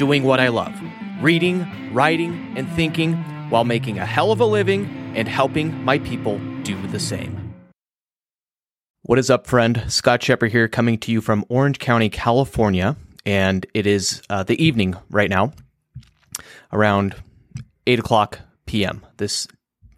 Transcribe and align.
doing 0.00 0.22
what 0.22 0.40
I 0.40 0.48
love 0.48 0.74
reading, 1.20 1.66
writing, 1.92 2.54
and 2.56 2.66
thinking 2.70 3.12
while 3.50 3.64
making 3.64 3.98
a 3.98 4.06
hell 4.06 4.32
of 4.32 4.40
a 4.40 4.46
living 4.46 4.86
and 5.14 5.28
helping 5.28 5.84
my 5.84 5.98
people 5.98 6.38
do 6.62 6.86
the 6.86 6.98
same. 6.98 7.52
What 9.02 9.18
is 9.18 9.28
up, 9.28 9.46
friend? 9.46 9.84
Scott 9.88 10.20
Scheper 10.20 10.48
here, 10.48 10.68
coming 10.68 10.96
to 11.00 11.12
you 11.12 11.20
from 11.20 11.44
Orange 11.50 11.78
County, 11.78 12.08
California. 12.08 12.96
And 13.26 13.66
it 13.74 13.86
is 13.86 14.22
uh, 14.30 14.42
the 14.42 14.62
evening 14.64 14.96
right 15.10 15.28
now, 15.28 15.52
around 16.72 17.14
8 17.86 17.98
o'clock 17.98 18.38
p.m. 18.64 19.04
This 19.18 19.46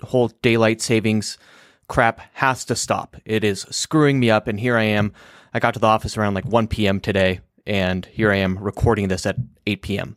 whole 0.02 0.32
daylight 0.42 0.80
savings 0.80 1.38
crap 1.86 2.20
has 2.32 2.64
to 2.64 2.74
stop. 2.74 3.16
It 3.24 3.44
is 3.44 3.60
screwing 3.70 4.18
me 4.18 4.30
up. 4.30 4.48
And 4.48 4.58
here 4.58 4.76
I 4.76 4.82
am. 4.82 5.12
I 5.54 5.60
got 5.60 5.74
to 5.74 5.80
the 5.80 5.86
office 5.86 6.16
around 6.16 6.34
like 6.34 6.46
1 6.46 6.66
p.m. 6.66 6.98
today 6.98 7.38
and 7.66 8.06
here 8.06 8.32
I 8.32 8.36
am 8.36 8.58
recording 8.58 9.08
this 9.08 9.26
at 9.26 9.36
8 9.66 9.82
p.m. 9.82 10.16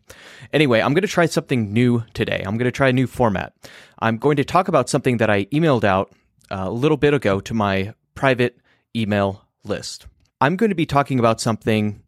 Anyway, 0.54 0.82
I'm 0.82 0.94
going 0.94 1.02
to 1.02 1.08
try 1.08 1.26
something 1.26 1.72
new 1.72 2.04
today. 2.14 2.44
I'm 2.46 2.58
going 2.58 2.66
to 2.66 2.72
try 2.72 2.90
a 2.90 2.94
new 2.94 3.08
format. 3.08 3.54
I'm 4.00 4.18
going 4.18 4.38
to 4.38 4.44
talk 4.44 4.68
about 4.68 4.90
something 4.90 5.18
that 5.18 5.30
I 5.30 5.46
emailed 5.46 5.84
out 5.84 6.12
uh, 6.52 6.66
a 6.68 6.72
little 6.72 6.98
bit 6.98 7.14
ago 7.14 7.40
to 7.42 7.54
my 7.54 7.94
private 8.14 8.58
email 8.96 9.46
list. 9.64 10.08
I'm 10.42 10.56
going 10.56 10.70
to 10.70 10.76
be 10.76 10.86
talking 10.86 11.20
about 11.20 11.42
something 11.42 12.02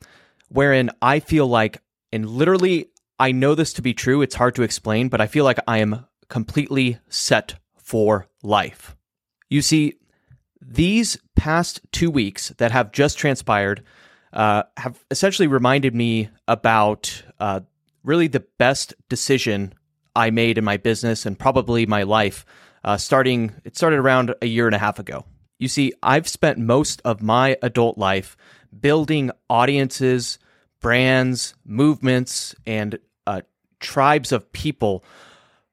wherein 0.50 0.90
I 1.02 1.20
feel 1.20 1.48
like, 1.48 1.82
and 2.12 2.30
literally, 2.30 2.90
I 3.20 3.32
know 3.32 3.56
this 3.56 3.74
to 3.74 3.82
be 3.82 3.94
true. 3.94 4.22
It's 4.22 4.36
hard 4.36 4.56
to 4.56 4.64
explain, 4.64 5.10
but 5.10 5.22
I 5.22 5.28
feel 5.28 5.44
like 5.44 5.60
I 5.68 5.80
am 5.80 6.06
completely 6.30 7.00
set 7.10 7.56
for 7.78 8.28
life. 8.44 8.96
You 9.50 9.62
see, 9.62 9.96
these 10.62 11.18
past 11.36 11.82
two 11.92 12.12
weeks 12.12 12.50
that 12.58 12.72
have 12.72 12.92
just 12.92 13.18
transpired 13.18 13.84
uh, 14.34 14.64
have 14.78 15.04
essentially 15.12 15.48
reminded 15.48 15.96
me 15.96 16.30
about 16.48 17.24
uh, 17.40 17.62
really 18.04 18.28
the 18.28 18.46
best 18.58 18.94
decision 19.10 19.74
I 20.16 20.32
made 20.32 20.58
in 20.58 20.64
my 20.64 20.78
business 20.78 21.26
and 21.26 21.38
probably 21.38 21.86
my 21.86 22.04
life. 22.04 22.46
Uh, 22.84 22.98
starting, 22.98 23.54
it 23.64 23.76
started 23.76 24.00
around 24.00 24.34
a 24.42 24.46
year 24.46 24.66
and 24.66 24.76
a 24.76 24.80
half 24.80 25.00
ago. 25.00 25.26
You 25.60 25.68
see, 25.68 25.94
I've 26.02 26.28
spent 26.28 26.58
most 26.58 27.02
of 27.04 27.22
my 27.22 27.58
adult 27.62 27.98
life 27.98 28.38
building 28.80 29.32
audiences, 29.50 30.40
brands, 30.80 31.56
movements, 31.66 32.56
and 32.66 33.00
uh, 33.26 33.42
tribes 33.80 34.32
of 34.32 34.52
people 34.52 35.04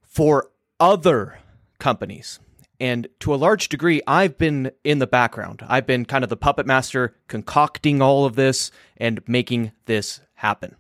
for 0.03 0.51
other 0.81 1.39
companies. 1.79 2.41
And 2.81 3.09
to 3.21 3.33
a 3.33 3.37
large 3.37 3.69
degree, 3.69 4.03
I've 4.07 4.37
been 4.37 4.73
in 4.83 4.99
the 4.99 5.07
background. 5.07 5.65
I've 5.69 5.87
been 5.87 6.05
kind 6.05 6.25
of 6.25 6.31
the 6.31 6.37
puppet 6.37 6.67
master, 6.67 7.17
concocting 7.29 8.03
all 8.03 8.25
of 8.25 8.35
this 8.35 8.71
and 8.97 9.21
making 9.29 9.73
this 9.87 10.21
happen. 10.35 10.77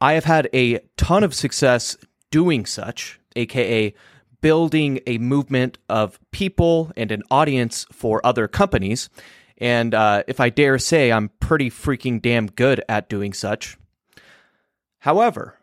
I 0.00 0.14
have 0.14 0.24
had 0.24 0.48
a 0.54 0.80
ton 0.96 1.24
of 1.24 1.34
success 1.34 1.96
doing 2.30 2.64
such, 2.64 3.20
aka 3.36 3.92
building 4.40 5.00
a 5.06 5.18
movement 5.18 5.78
of 5.88 6.18
people 6.30 6.90
and 6.96 7.12
an 7.12 7.22
audience 7.30 7.86
for 7.92 8.24
other 8.24 8.48
companies. 8.48 9.10
And 9.58 9.94
uh, 9.94 10.22
if 10.26 10.40
I 10.40 10.48
dare 10.48 10.78
say, 10.78 11.12
I'm 11.12 11.28
pretty 11.40 11.70
freaking 11.70 12.22
damn 12.22 12.46
good 12.46 12.82
at 12.88 13.10
doing 13.10 13.34
such. 13.34 13.76
However, 15.00 15.58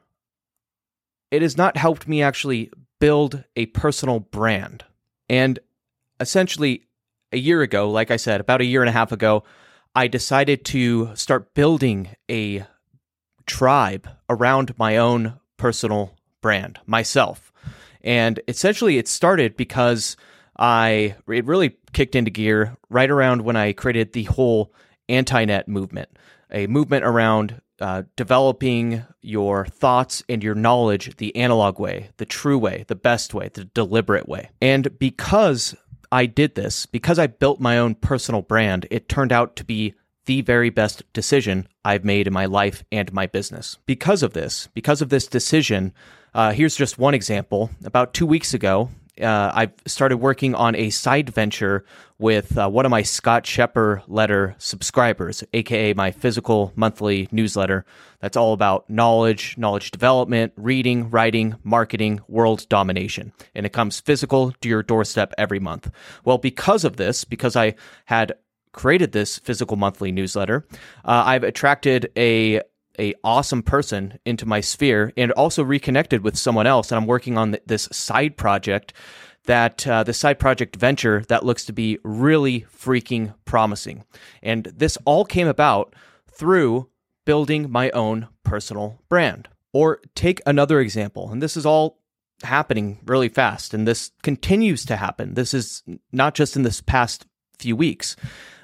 it 1.31 1.41
has 1.41 1.58
not 1.58 1.78
helped 1.78 2.08
me 2.08 2.22
actually 2.22 2.72
build 3.00 3.44
a 3.56 3.68
personal 3.68 4.19
brand. 4.19 4.84
And 5.30 5.59
essentially, 6.19 6.88
a 7.31 7.38
year 7.38 7.62
ago, 7.62 7.90
like 7.90 8.12
I 8.12 8.18
said, 8.18 8.41
about 8.41 8.62
a 8.62 8.66
year 8.66 8.81
and 8.81 8.90
a 8.90 8.94
half 8.94 9.12
ago, 9.12 9.44
I 9.96 10.08
decided 10.08 10.63
to 10.66 11.16
start 11.16 11.53
building 11.53 12.09
a 12.30 12.66
tribe 13.46 14.08
around 14.30 14.78
my 14.78 14.97
own 14.97 15.40
personal 15.58 16.16
brand, 16.41 16.80
myself. 16.85 17.52
And 18.02 18.40
essentially, 18.47 18.97
it 18.97 19.08
started 19.08 19.58
because 19.58 20.16
I, 20.58 21.16
it 21.28 21.46
really 21.46 21.78
kicked 21.94 22.16
into 22.16 22.31
gear 22.31 22.78
right 22.90 23.09
around 23.09 23.41
when 23.41 23.56
I 23.56 23.74
created 23.74 24.14
the 24.14 24.24
whole 24.24 24.74
Antinet 25.09 25.68
movement, 25.68 26.09
a 26.52 26.68
movement 26.68 27.06
around 27.06 27.62
uh, 27.80 28.04
developing 28.16 29.06
your 29.22 29.66
thoughts 29.66 30.24
and 30.28 30.44
your 30.44 30.56
knowledge 30.56 31.16
the 31.18 31.36
analog 31.36 31.80
way, 31.80 32.10
the 32.18 32.26
true 32.26 32.58
way, 32.58 32.86
the 32.88 32.96
best 32.96 33.34
way, 33.34 33.50
the 33.54 33.66
deliberate 33.66 34.28
way. 34.28 34.50
And 34.62 34.98
because 35.00 35.76
I 36.12 36.26
did 36.26 36.56
this, 36.56 36.86
because 36.86 37.20
I 37.20 37.28
built 37.28 37.60
my 37.60 37.78
own 37.78 37.96
personal 37.96 38.42
brand, 38.42 38.88
it 38.90 39.10
turned 39.10 39.32
out 39.32 39.56
to 39.58 39.64
be 39.64 39.94
the 40.26 40.42
very 40.42 40.70
best 40.70 41.04
decision 41.14 41.68
I've 41.86 42.04
made 42.04 42.28
in 42.28 42.34
my 42.34 42.46
life 42.46 42.84
and 42.92 43.12
my 43.14 43.28
business. 43.28 43.78
Because 43.86 44.24
of 44.24 44.34
this, 44.34 44.68
because 44.74 45.02
of 45.02 45.09
this 45.09 45.28
decision, 45.28 45.94
uh, 46.34 46.52
here's 46.52 46.76
just 46.76 46.98
one 46.98 47.14
example. 47.14 47.72
About 47.84 48.14
two 48.14 48.26
weeks 48.26 48.54
ago, 48.54 48.90
uh, 49.22 49.51
I 49.53 49.72
started 49.85 50.17
working 50.17 50.55
on 50.55 50.75
a 50.75 50.89
side 50.89 51.29
venture 51.29 51.85
with 52.19 52.57
uh, 52.57 52.69
one 52.69 52.85
of 52.85 52.89
my 52.89 53.01
Scott 53.03 53.44
Scheper 53.44 54.01
letter 54.07 54.55
subscribers, 54.57 55.44
aka 55.53 55.94
my 55.94 56.11
physical 56.11 56.73
monthly 56.75 57.28
newsletter. 57.31 57.85
That's 58.19 58.38
all 58.38 58.53
about 58.53 58.89
knowledge, 58.89 59.57
knowledge 59.57 59.91
development, 59.91 60.53
reading, 60.55 61.09
writing, 61.09 61.55
marketing, 61.63 62.22
world 62.28 62.67
domination. 62.69 63.33
And 63.53 63.66
it 63.66 63.73
comes 63.73 64.00
physical 64.00 64.51
to 64.61 64.69
your 64.69 64.83
doorstep 64.83 65.34
every 65.38 65.59
month. 65.59 65.91
Well, 66.25 66.38
because 66.38 66.84
of 66.84 66.97
this, 66.97 67.23
because 67.23 67.55
I 67.55 67.75
had 68.05 68.34
created 68.72 69.11
this 69.11 69.38
physical 69.39 69.78
monthly 69.78 70.11
newsletter, 70.11 70.66
uh, 71.05 71.23
I've 71.25 71.44
attracted 71.44 72.11
a 72.17 72.61
a 73.00 73.13
awesome 73.24 73.63
person 73.63 74.19
into 74.25 74.46
my 74.46 74.62
sphere 74.62 75.13
and 75.18 75.31
also 75.34 75.63
reconnected 75.63 76.24
with 76.24 76.38
someone 76.38 76.68
else. 76.68 76.91
And 76.91 76.97
I'm 76.97 77.08
working 77.08 77.38
on 77.38 77.58
this 77.66 77.90
side 77.91 78.38
project 78.38 78.94
that 79.46 79.88
uh, 79.88 80.03
the 80.03 80.13
side 80.13 80.40
project 80.40 80.75
venture 80.75 81.24
that 81.30 81.46
looks 81.46 81.66
to 81.66 81.74
be 81.74 82.00
really 82.03 82.62
freaking 82.75 83.34
promising. 83.46 84.03
And 84.44 84.66
this 84.66 84.97
all 85.06 85.25
came 85.25 85.47
about 85.47 85.96
through 86.31 86.90
building 87.25 87.72
my 87.72 87.90
own 87.91 88.28
personal 88.44 89.02
brand. 89.09 89.50
Or 89.74 90.00
take 90.16 90.41
another 90.46 90.79
example, 90.79 91.29
and 91.29 91.41
this 91.41 91.56
is 91.56 91.66
all 91.66 92.00
happening 92.41 93.00
really 93.06 93.29
fast, 93.29 93.74
and 93.74 93.88
this 93.88 94.12
continues 94.24 94.85
to 94.85 94.96
happen. 94.96 95.34
This 95.34 95.53
is 95.53 95.84
not 96.12 96.34
just 96.34 96.56
in 96.56 96.64
this 96.64 96.81
past 96.81 97.28
few 97.59 97.75
weeks. 97.75 98.16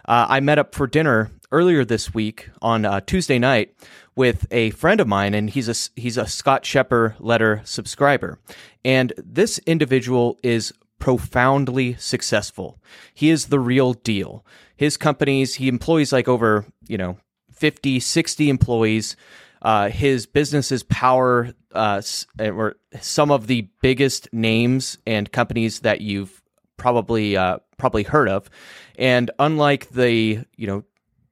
Uh, 0.05 0.25
I 0.29 0.39
met 0.39 0.59
up 0.59 0.73
for 0.73 0.87
dinner 0.87 1.29
earlier 1.53 1.85
this 1.85 2.13
week 2.13 2.49
on 2.61 2.83
uh, 2.83 2.99
Tuesday 2.99 3.37
night 3.37 3.73
with 4.15 4.47
a 4.51 4.71
friend 4.71 4.99
of 4.99 5.07
mine, 5.07 5.33
and 5.33 5.51
he's 5.51 5.69
a 5.69 5.99
he's 5.99 6.17
a 6.17 6.27
Scott 6.27 6.63
Scheper 6.63 7.15
letter 7.19 7.61
subscriber, 7.63 8.39
and 8.83 9.13
this 9.17 9.59
individual 9.59 10.37
is 10.43 10.73
profoundly 10.99 11.93
successful. 11.95 12.79
He 13.13 13.29
is 13.29 13.45
the 13.45 13.59
real 13.59 13.93
deal. 13.93 14.45
His 14.75 14.97
companies, 14.97 15.55
he 15.55 15.67
employs 15.67 16.11
like 16.11 16.27
over 16.27 16.65
you 16.87 16.97
know 16.97 17.17
50, 17.51 17.99
60 17.99 18.49
employees. 18.49 19.15
Uh, 19.61 19.87
his 19.87 20.25
businesses 20.25 20.83
power 20.83 21.53
uh, 21.71 22.01
or 22.37 22.75
some 22.99 23.31
of 23.31 23.47
the 23.47 23.69
biggest 23.81 24.27
names 24.33 24.97
and 25.07 25.31
companies 25.31 25.79
that 25.81 26.01
you've 26.01 26.41
probably 26.75 27.37
uh, 27.37 27.59
probably 27.77 28.03
heard 28.03 28.27
of. 28.27 28.49
And 28.97 29.31
unlike 29.39 29.89
the 29.91 30.43
you 30.57 30.67
know 30.67 30.83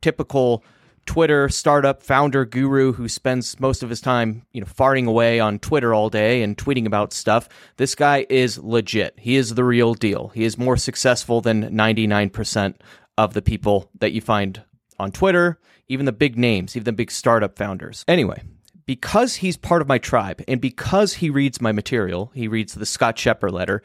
typical 0.01 0.63
Twitter 1.05 1.49
startup 1.49 2.03
founder 2.03 2.45
guru 2.45 2.93
who 2.93 3.07
spends 3.09 3.59
most 3.59 3.83
of 3.83 3.89
his 3.89 4.01
time, 4.01 4.45
you 4.51 4.61
know, 4.61 4.67
farting 4.67 5.07
away 5.07 5.39
on 5.39 5.59
Twitter 5.59 5.93
all 5.93 6.09
day 6.09 6.43
and 6.43 6.57
tweeting 6.57 6.85
about 6.85 7.13
stuff. 7.13 7.49
This 7.77 7.95
guy 7.95 8.25
is 8.29 8.57
legit. 8.59 9.15
He 9.17 9.35
is 9.35 9.55
the 9.55 9.63
real 9.63 9.93
deal. 9.93 10.29
He 10.29 10.43
is 10.43 10.57
more 10.57 10.77
successful 10.77 11.41
than 11.41 11.71
99% 11.71 12.75
of 13.17 13.33
the 13.33 13.41
people 13.41 13.89
that 13.99 14.11
you 14.11 14.21
find 14.21 14.61
on 14.99 15.11
Twitter, 15.11 15.59
even 15.87 16.05
the 16.05 16.11
big 16.11 16.37
names, 16.37 16.75
even 16.75 16.85
the 16.85 16.93
big 16.93 17.11
startup 17.11 17.57
founders. 17.57 18.05
Anyway, 18.07 18.41
because 18.85 19.35
he's 19.35 19.57
part 19.57 19.81
of 19.81 19.87
my 19.87 19.97
tribe 19.97 20.43
and 20.47 20.61
because 20.61 21.15
he 21.15 21.29
reads 21.29 21.61
my 21.61 21.71
material, 21.71 22.31
he 22.33 22.47
reads 22.47 22.73
the 22.73 22.85
Scott 22.85 23.15
Scheper 23.15 23.51
letter. 23.51 23.81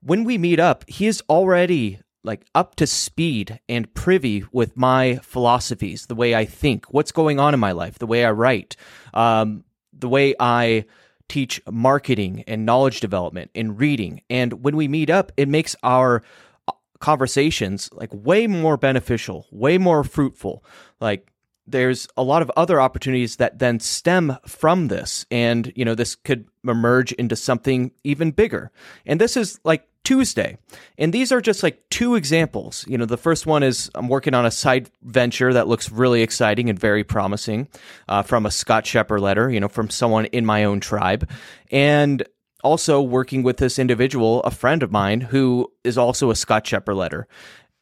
When 0.00 0.24
we 0.24 0.38
meet 0.38 0.60
up, 0.60 0.84
he 0.88 1.06
is 1.06 1.22
already 1.28 2.00
like 2.24 2.46
up 2.54 2.74
to 2.76 2.86
speed 2.86 3.60
and 3.68 3.92
privy 3.94 4.44
with 4.50 4.76
my 4.76 5.16
philosophies, 5.22 6.06
the 6.06 6.14
way 6.14 6.34
I 6.34 6.44
think, 6.44 6.86
what's 6.86 7.12
going 7.12 7.38
on 7.38 7.54
in 7.54 7.60
my 7.60 7.72
life, 7.72 7.98
the 7.98 8.06
way 8.06 8.24
I 8.24 8.30
write, 8.32 8.76
um, 9.12 9.64
the 9.92 10.08
way 10.08 10.34
I 10.40 10.86
teach 11.28 11.60
marketing 11.70 12.44
and 12.46 12.66
knowledge 12.66 13.00
development 13.00 13.50
and 13.54 13.78
reading. 13.78 14.22
And 14.28 14.64
when 14.64 14.76
we 14.76 14.88
meet 14.88 15.10
up, 15.10 15.32
it 15.36 15.48
makes 15.48 15.76
our 15.82 16.22
uh, 16.66 16.72
conversations 16.98 17.90
like 17.92 18.10
way 18.12 18.46
more 18.46 18.76
beneficial, 18.76 19.46
way 19.50 19.78
more 19.78 20.02
fruitful. 20.02 20.64
Like 21.00 21.30
there's 21.66 22.08
a 22.16 22.22
lot 22.22 22.42
of 22.42 22.50
other 22.56 22.80
opportunities 22.80 23.36
that 23.36 23.58
then 23.58 23.80
stem 23.80 24.36
from 24.46 24.88
this 24.88 25.24
and 25.30 25.72
you 25.74 25.84
know 25.84 25.94
this 25.94 26.14
could 26.14 26.46
emerge 26.62 27.12
into 27.12 27.36
something 27.36 27.90
even 28.04 28.30
bigger 28.30 28.70
and 29.06 29.20
this 29.20 29.36
is 29.36 29.58
like 29.64 29.88
tuesday. 30.04 30.58
And 30.98 31.12
these 31.12 31.32
are 31.32 31.40
just 31.40 31.62
like 31.62 31.82
two 31.90 32.14
examples. 32.14 32.84
You 32.86 32.98
know 32.98 33.06
the 33.06 33.16
first 33.16 33.46
one 33.46 33.62
is 33.62 33.90
i'm 33.94 34.08
working 34.08 34.34
on 34.34 34.46
a 34.46 34.50
side 34.50 34.90
venture 35.02 35.52
that 35.52 35.66
looks 35.66 35.90
really 35.90 36.22
exciting 36.22 36.70
and 36.70 36.78
very 36.78 37.04
promising 37.04 37.68
uh, 38.08 38.22
from 38.22 38.46
a 38.46 38.50
scott 38.50 38.84
Scheper 38.84 39.20
letter 39.20 39.50
you 39.50 39.60
know 39.60 39.68
from 39.68 39.90
someone 39.90 40.26
in 40.26 40.46
my 40.46 40.64
own 40.64 40.80
tribe. 40.80 41.28
And 41.70 42.22
also 42.62 43.00
working 43.00 43.42
with 43.42 43.58
this 43.58 43.78
individual 43.78 44.42
a 44.42 44.50
friend 44.50 44.82
of 44.82 44.90
mine 44.90 45.20
who 45.20 45.70
is 45.82 45.98
also 45.98 46.30
a 46.30 46.36
scott 46.36 46.64
Scheper 46.64 46.94
letter 46.94 47.26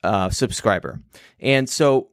uh, 0.03 0.31
subscriber. 0.31 1.01
And 1.41 1.69
so 1.69 2.09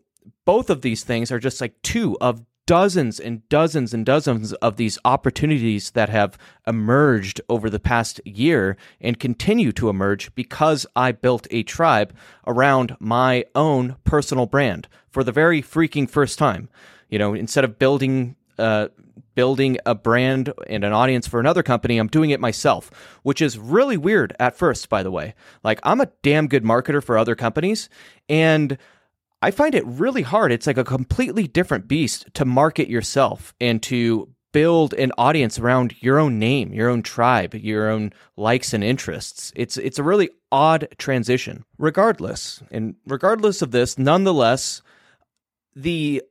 both 0.46 0.70
of 0.70 0.82
these 0.82 1.04
things 1.04 1.32
are 1.32 1.40
just 1.40 1.62
like 1.62 1.82
two 1.82 2.18
of 2.20 2.44
dozens 2.70 3.20
and 3.20 3.50
dozens 3.50 3.96
and 3.96 4.06
dozens 4.06 4.54
of 4.54 4.76
these 4.76 5.00
opportunities 5.04 5.90
that 5.92 6.08
have 6.08 6.38
emerged 6.68 7.42
over 7.50 7.68
the 7.68 7.80
past 7.80 8.22
year 8.26 8.78
and 9.02 9.20
continue 9.20 9.72
to 9.72 9.90
emerge 9.90 10.32
because 10.36 10.86
I 10.96 11.14
built 11.14 11.48
a 11.50 11.64
tribe 11.64 12.14
around 12.46 12.96
my 13.00 13.46
own 13.56 13.96
personal 14.04 14.46
brand 14.46 14.88
for 15.10 15.24
the 15.24 15.32
very 15.32 15.64
freaking 15.64 16.08
first 16.08 16.38
time. 16.38 16.70
You 17.10 17.18
know, 17.18 17.34
instead 17.34 17.64
of 17.64 17.80
building 17.80 18.36
uh, 18.60 18.90
building 19.34 19.80
a 19.88 19.96
brand 19.96 20.54
and 20.68 20.84
an 20.84 20.94
audience 20.94 21.28
for 21.28 21.40
another 21.40 21.64
company, 21.64 21.98
I'm 21.98 22.08
doing 22.08 22.30
it 22.30 22.40
myself, 22.40 22.92
which 23.24 23.42
is 23.42 23.58
really 23.58 23.98
weird 23.98 24.36
at 24.40 24.56
first, 24.56 24.90
by 24.90 25.02
the 25.02 25.10
way. 25.10 25.34
Like, 25.64 25.80
I'm 25.82 26.02
a 26.02 26.12
damn 26.22 26.48
good 26.48 26.64
marketer 26.64 27.04
for 27.04 27.18
other 27.18 27.36
companies, 27.36 27.90
and 28.28 28.78
I 29.42 29.52
find 29.52 29.74
it 29.74 29.86
really 29.86 30.22
hard. 30.22 30.52
It's 30.52 30.68
like 30.68 30.78
a 30.78 30.84
completely 30.84 31.48
different 31.48 31.88
beast 31.88 32.28
to 32.34 32.46
market 32.46 32.90
yourself 32.90 33.54
and 33.62 33.82
to 33.84 34.30
build 34.52 34.94
an 34.96 35.12
audience 35.18 35.60
around 35.60 35.96
your 36.02 36.20
own 36.20 36.40
name, 36.40 36.74
your 36.74 36.90
own 36.90 37.04
tribe, 37.04 37.54
your 37.54 37.90
own 37.90 38.12
likes 38.36 38.74
and 38.74 38.84
interests. 38.84 39.54
It's 39.56 39.78
it's 39.78 40.00
a 40.00 40.04
really 40.04 40.30
odd 40.52 40.88
transition. 40.98 41.64
Regardless, 41.78 42.62
and 42.72 42.96
regardless 43.06 43.62
of 43.62 43.72
this, 43.72 43.98
nonetheless, 43.98 44.82
the 45.76 46.24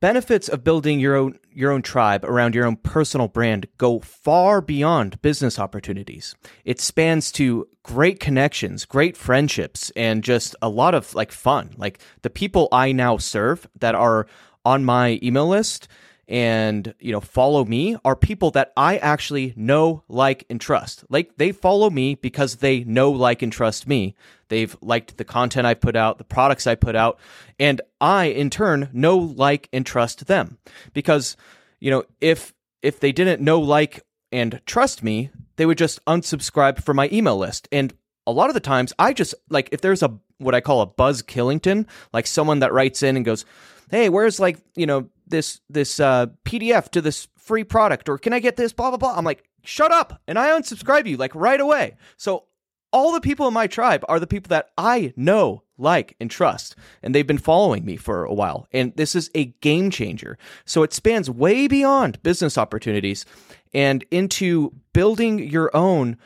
benefits 0.00 0.48
of 0.48 0.64
building 0.64 0.98
your 0.98 1.14
own 1.14 1.38
your 1.52 1.70
own 1.70 1.82
tribe 1.82 2.24
around 2.24 2.54
your 2.54 2.66
own 2.66 2.76
personal 2.76 3.28
brand 3.28 3.66
go 3.76 4.00
far 4.00 4.60
beyond 4.60 5.20
business 5.22 5.58
opportunities. 5.58 6.34
It 6.64 6.80
spans 6.80 7.30
to 7.32 7.68
great 7.82 8.20
connections, 8.20 8.84
great 8.84 9.16
friendships 9.16 9.90
and 9.96 10.24
just 10.24 10.56
a 10.62 10.68
lot 10.68 10.94
of 10.94 11.14
like 11.14 11.32
fun. 11.32 11.74
Like 11.76 12.00
the 12.22 12.30
people 12.30 12.68
I 12.72 12.92
now 12.92 13.18
serve 13.18 13.68
that 13.78 13.94
are 13.94 14.26
on 14.64 14.84
my 14.84 15.18
email 15.22 15.48
list 15.48 15.88
and 16.30 16.94
you 17.00 17.10
know 17.10 17.20
follow 17.20 17.64
me 17.64 17.96
are 18.04 18.14
people 18.14 18.52
that 18.52 18.72
I 18.76 18.96
actually 18.98 19.52
know, 19.56 20.04
like, 20.08 20.46
and 20.48 20.60
trust. 20.60 21.04
Like 21.10 21.36
they 21.36 21.50
follow 21.50 21.90
me 21.90 22.14
because 22.14 22.56
they 22.56 22.84
know, 22.84 23.10
like, 23.10 23.42
and 23.42 23.52
trust 23.52 23.86
me. 23.88 24.14
They've 24.48 24.74
liked 24.80 25.16
the 25.16 25.24
content 25.24 25.66
I 25.66 25.74
put 25.74 25.96
out, 25.96 26.18
the 26.18 26.24
products 26.24 26.66
I 26.66 26.76
put 26.76 26.94
out, 26.96 27.18
and 27.58 27.80
I 28.00 28.26
in 28.26 28.48
turn 28.48 28.88
know, 28.92 29.18
like, 29.18 29.68
and 29.72 29.84
trust 29.84 30.28
them. 30.28 30.58
Because 30.94 31.36
you 31.80 31.90
know 31.90 32.04
if 32.20 32.54
if 32.80 33.00
they 33.00 33.10
didn't 33.10 33.42
know, 33.42 33.60
like, 33.60 34.06
and 34.30 34.60
trust 34.64 35.02
me, 35.02 35.30
they 35.56 35.66
would 35.66 35.78
just 35.78 36.02
unsubscribe 36.06 36.82
from 36.82 36.96
my 36.96 37.08
email 37.12 37.36
list. 37.36 37.68
And 37.72 37.92
a 38.26 38.32
lot 38.32 38.48
of 38.48 38.54
the 38.54 38.60
times, 38.60 38.92
I 39.00 39.12
just 39.12 39.34
like 39.48 39.68
if 39.72 39.80
there's 39.80 40.02
a 40.04 40.16
what 40.38 40.54
I 40.54 40.60
call 40.60 40.80
a 40.80 40.86
Buzz 40.86 41.22
Killington, 41.22 41.86
like 42.12 42.28
someone 42.28 42.60
that 42.60 42.72
writes 42.72 43.02
in 43.02 43.16
and 43.16 43.24
goes, 43.24 43.44
"Hey, 43.90 44.08
where's 44.08 44.38
like 44.38 44.58
you 44.76 44.86
know 44.86 45.08
this 45.30 45.60
this 45.68 46.00
uh, 46.00 46.26
PDF 46.44 46.90
to 46.90 47.00
this 47.00 47.28
free 47.38 47.64
product, 47.64 48.08
or 48.08 48.18
can 48.18 48.32
I 48.32 48.40
get 48.40 48.56
this? 48.56 48.72
Blah 48.72 48.90
blah 48.90 48.98
blah. 48.98 49.16
I'm 49.16 49.24
like, 49.24 49.44
shut 49.64 49.92
up, 49.92 50.20
and 50.26 50.38
I 50.38 50.50
unsubscribe 50.50 51.06
you 51.06 51.16
like 51.16 51.34
right 51.34 51.60
away. 51.60 51.96
So 52.16 52.44
all 52.92 53.12
the 53.12 53.20
people 53.20 53.46
in 53.46 53.54
my 53.54 53.66
tribe 53.66 54.04
are 54.08 54.20
the 54.20 54.26
people 54.26 54.48
that 54.48 54.70
I 54.76 55.12
know, 55.16 55.62
like, 55.78 56.16
and 56.20 56.30
trust, 56.30 56.76
and 57.02 57.14
they've 57.14 57.26
been 57.26 57.38
following 57.38 57.84
me 57.84 57.96
for 57.96 58.24
a 58.24 58.34
while. 58.34 58.66
And 58.72 58.94
this 58.96 59.14
is 59.14 59.30
a 59.34 59.46
game 59.60 59.90
changer. 59.90 60.38
So 60.64 60.82
it 60.82 60.92
spans 60.92 61.30
way 61.30 61.68
beyond 61.68 62.22
business 62.22 62.58
opportunities 62.58 63.24
and 63.72 64.04
into 64.10 64.74
building 64.92 65.38
your 65.38 65.74
own 65.74 66.16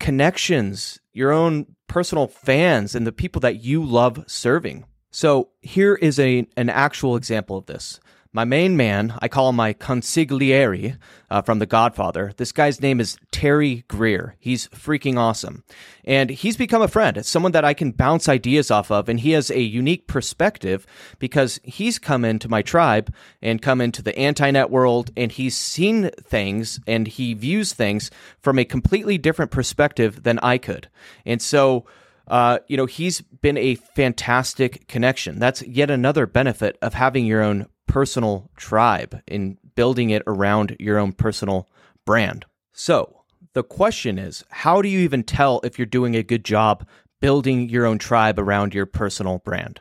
connections, 0.00 1.00
your 1.12 1.32
own 1.32 1.66
personal 1.86 2.26
fans, 2.26 2.94
and 2.94 3.06
the 3.06 3.12
people 3.12 3.40
that 3.40 3.62
you 3.62 3.84
love 3.84 4.24
serving. 4.26 4.84
So 5.10 5.50
here 5.60 5.94
is 5.94 6.18
a 6.18 6.46
an 6.56 6.68
actual 6.68 7.16
example 7.16 7.56
of 7.56 7.66
this. 7.66 8.00
My 8.36 8.44
main 8.44 8.76
man, 8.76 9.14
I 9.20 9.28
call 9.28 9.48
him 9.48 9.56
my 9.56 9.72
consigliere 9.72 10.98
uh, 11.30 11.40
from 11.40 11.58
The 11.58 11.64
Godfather. 11.64 12.34
This 12.36 12.52
guy's 12.52 12.82
name 12.82 13.00
is 13.00 13.16
Terry 13.30 13.86
Greer. 13.88 14.36
He's 14.38 14.68
freaking 14.68 15.16
awesome. 15.16 15.64
And 16.04 16.28
he's 16.28 16.58
become 16.58 16.82
a 16.82 16.86
friend. 16.86 17.24
Someone 17.24 17.52
that 17.52 17.64
I 17.64 17.72
can 17.72 17.92
bounce 17.92 18.28
ideas 18.28 18.70
off 18.70 18.90
of. 18.90 19.08
And 19.08 19.20
he 19.20 19.30
has 19.30 19.50
a 19.50 19.62
unique 19.62 20.06
perspective 20.06 20.86
because 21.18 21.60
he's 21.62 21.98
come 21.98 22.26
into 22.26 22.46
my 22.46 22.60
tribe 22.60 23.10
and 23.40 23.62
come 23.62 23.80
into 23.80 24.02
the 24.02 24.12
Antinet 24.12 24.68
world 24.68 25.12
and 25.16 25.32
he's 25.32 25.56
seen 25.56 26.10
things 26.22 26.78
and 26.86 27.08
he 27.08 27.32
views 27.32 27.72
things 27.72 28.10
from 28.38 28.58
a 28.58 28.66
completely 28.66 29.16
different 29.16 29.50
perspective 29.50 30.24
than 30.24 30.38
I 30.40 30.58
could. 30.58 30.90
And 31.24 31.40
so, 31.40 31.86
uh, 32.28 32.58
you 32.66 32.76
know, 32.76 32.86
he's 32.86 33.20
been 33.20 33.56
a 33.56 33.76
fantastic 33.76 34.88
connection. 34.88 35.38
That's 35.38 35.62
yet 35.62 35.90
another 35.90 36.26
benefit 36.26 36.76
of 36.82 36.94
having 36.94 37.26
your 37.26 37.42
own 37.42 37.66
personal 37.86 38.50
tribe 38.56 39.22
in 39.26 39.58
building 39.74 40.10
it 40.10 40.22
around 40.26 40.76
your 40.80 40.98
own 40.98 41.12
personal 41.12 41.68
brand. 42.04 42.44
So, 42.72 43.22
the 43.52 43.62
question 43.62 44.18
is 44.18 44.44
how 44.50 44.82
do 44.82 44.88
you 44.88 45.00
even 45.00 45.22
tell 45.22 45.60
if 45.64 45.78
you're 45.78 45.86
doing 45.86 46.14
a 46.14 46.22
good 46.22 46.44
job 46.44 46.86
building 47.20 47.68
your 47.68 47.86
own 47.86 47.98
tribe 47.98 48.38
around 48.38 48.74
your 48.74 48.86
personal 48.86 49.38
brand? 49.38 49.80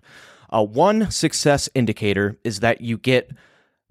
Uh, 0.49 0.63
one 0.63 1.11
success 1.11 1.67
indicator 1.73 2.37
is 2.43 2.61
that 2.61 2.79
you 2.79 2.97
get 2.97 3.31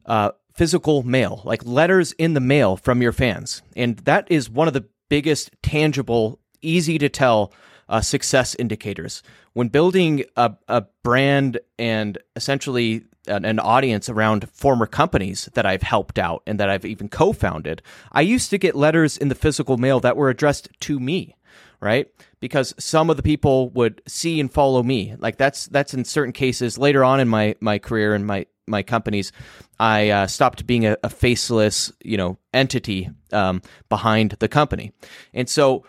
uh, 0.06 0.30
physical 0.54 1.02
mail, 1.02 1.42
like 1.44 1.64
letters 1.66 2.12
in 2.12 2.34
the 2.34 2.40
mail 2.40 2.76
from 2.76 3.02
your 3.02 3.12
fans. 3.12 3.62
And 3.76 3.98
that 3.98 4.26
is 4.30 4.48
one 4.48 4.68
of 4.68 4.74
the 4.74 4.88
biggest, 5.08 5.50
tangible, 5.62 6.38
easy 6.62 6.96
to 6.98 7.08
tell 7.08 7.52
uh, 7.88 8.00
success 8.00 8.54
indicators. 8.54 9.22
When 9.52 9.68
building 9.68 10.24
a, 10.36 10.54
a 10.68 10.82
brand 11.02 11.58
and 11.78 12.18
essentially 12.36 13.04
an, 13.26 13.44
an, 13.44 13.58
audience 13.58 14.08
around 14.08 14.48
former 14.50 14.86
companies 14.86 15.48
that 15.54 15.64
I've 15.64 15.82
helped 15.82 16.18
out 16.18 16.42
and 16.46 16.60
that 16.60 16.68
I've 16.68 16.84
even 16.84 17.08
co 17.08 17.32
founded, 17.32 17.82
I 18.12 18.20
used 18.20 18.50
to 18.50 18.58
get 18.58 18.74
letters 18.74 19.16
in 19.16 19.28
the 19.28 19.34
physical 19.34 19.76
mail 19.76 20.00
that 20.00 20.16
were 20.16 20.30
addressed 20.30 20.68
to 20.80 21.00
me. 21.00 21.36
Right, 21.80 22.08
because 22.40 22.72
some 22.78 23.10
of 23.10 23.18
the 23.18 23.22
people 23.22 23.68
would 23.70 24.00
see 24.06 24.40
and 24.40 24.50
follow 24.50 24.82
me. 24.82 25.14
Like 25.18 25.36
that's 25.36 25.66
that's 25.66 25.92
in 25.92 26.06
certain 26.06 26.32
cases 26.32 26.78
later 26.78 27.04
on 27.04 27.20
in 27.20 27.28
my 27.28 27.56
my 27.60 27.78
career 27.78 28.14
and 28.14 28.26
my 28.26 28.46
my 28.66 28.82
companies, 28.82 29.32
I 29.78 30.10
uh, 30.10 30.26
stopped 30.26 30.66
being 30.66 30.86
a, 30.86 30.96
a, 31.02 31.10
faceless, 31.10 31.92
you 32.02 32.16
know, 32.16 32.38
entity 32.52 33.10
um, 33.32 33.62
behind 33.88 34.36
the 34.38 34.48
company, 34.48 34.92
and 35.32 35.48
so 35.48 35.84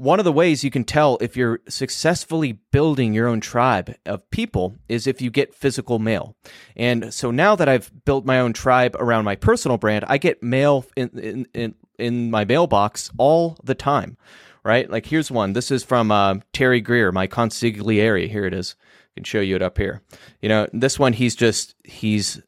one 0.00 0.18
of 0.18 0.24
the 0.24 0.32
ways 0.32 0.64
you 0.64 0.70
can 0.70 0.84
tell 0.84 1.18
if 1.20 1.36
you're 1.36 1.60
successfully 1.68 2.52
building 2.72 3.12
your 3.12 3.28
own 3.28 3.38
tribe 3.38 3.94
of 4.06 4.28
people 4.30 4.74
is 4.88 5.06
if 5.06 5.20
you 5.20 5.30
get 5.30 5.54
physical 5.54 5.98
mail. 5.98 6.34
And 6.74 7.12
so 7.12 7.30
now 7.30 7.54
that 7.54 7.68
I've 7.68 7.92
built 8.06 8.24
my 8.24 8.40
own 8.40 8.54
tribe 8.54 8.96
around 8.98 9.26
my 9.26 9.36
personal 9.36 9.76
brand, 9.76 10.06
I 10.08 10.16
get 10.16 10.42
mail 10.42 10.86
in 10.96 11.10
in 11.18 11.46
in, 11.52 11.74
in 11.98 12.30
my 12.30 12.46
mailbox 12.46 13.10
all 13.18 13.58
the 13.62 13.74
time. 13.74 14.16
Right? 14.64 14.88
Like 14.90 15.04
here's 15.04 15.30
one. 15.30 15.52
This 15.52 15.70
is 15.70 15.84
from 15.84 16.10
uh, 16.10 16.36
Terry 16.54 16.80
Greer, 16.80 17.12
my 17.12 17.26
consigliere. 17.26 18.26
Here 18.26 18.46
it 18.46 18.54
is. 18.54 18.76
I 18.80 19.12
can 19.16 19.24
show 19.24 19.40
you 19.40 19.56
it 19.56 19.62
up 19.62 19.76
here. 19.76 20.02
You 20.40 20.48
know, 20.48 20.66
this 20.72 20.98
one 20.98 21.12
he's 21.12 21.36
just 21.36 21.74
he's 21.84 22.40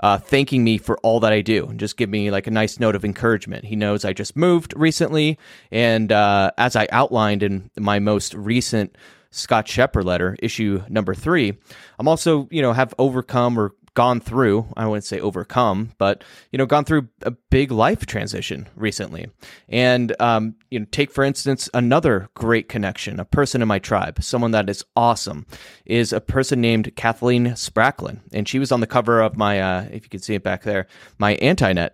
uh, 0.00 0.18
thanking 0.18 0.64
me 0.64 0.78
for 0.78 0.98
all 0.98 1.20
that 1.20 1.32
I 1.32 1.42
do 1.42 1.66
and 1.66 1.78
just 1.78 1.96
give 1.96 2.08
me 2.08 2.30
like 2.30 2.46
a 2.46 2.50
nice 2.50 2.80
note 2.80 2.94
of 2.96 3.04
encouragement. 3.04 3.64
He 3.64 3.76
knows 3.76 4.04
I 4.04 4.12
just 4.12 4.36
moved 4.36 4.74
recently, 4.76 5.38
and 5.70 6.10
uh, 6.10 6.50
as 6.58 6.76
I 6.76 6.88
outlined 6.90 7.42
in 7.42 7.70
my 7.78 7.98
most 7.98 8.34
recent 8.34 8.96
Scott 9.30 9.66
Scheper 9.66 10.04
letter, 10.04 10.36
issue 10.40 10.82
number 10.88 11.14
three, 11.14 11.56
I'm 11.98 12.08
also 12.08 12.48
you 12.50 12.62
know 12.62 12.72
have 12.72 12.94
overcome 12.98 13.58
or 13.58 13.72
gone 13.94 14.20
through, 14.20 14.66
I 14.76 14.86
wouldn't 14.86 15.04
say 15.04 15.20
overcome, 15.20 15.92
but 15.98 16.24
you 16.52 16.58
know, 16.58 16.66
gone 16.66 16.84
through 16.84 17.08
a 17.22 17.30
big 17.30 17.70
life 17.70 18.06
transition 18.06 18.68
recently. 18.76 19.28
And 19.68 20.14
um, 20.20 20.56
you 20.70 20.80
know, 20.80 20.86
take 20.90 21.10
for 21.10 21.24
instance 21.24 21.68
another 21.74 22.28
great 22.34 22.68
connection, 22.68 23.20
a 23.20 23.24
person 23.24 23.62
in 23.62 23.68
my 23.68 23.78
tribe, 23.78 24.22
someone 24.22 24.52
that 24.52 24.70
is 24.70 24.84
awesome, 24.96 25.46
is 25.84 26.12
a 26.12 26.20
person 26.20 26.60
named 26.60 26.94
Kathleen 26.96 27.46
Spracklen, 27.48 28.20
and 28.32 28.48
she 28.48 28.58
was 28.58 28.72
on 28.72 28.80
the 28.80 28.86
cover 28.86 29.20
of 29.20 29.36
my, 29.36 29.60
uh, 29.60 29.88
if 29.90 30.04
you 30.04 30.10
can 30.10 30.20
see 30.20 30.34
it 30.34 30.42
back 30.42 30.62
there, 30.62 30.86
my 31.18 31.36
AntiNet 31.36 31.90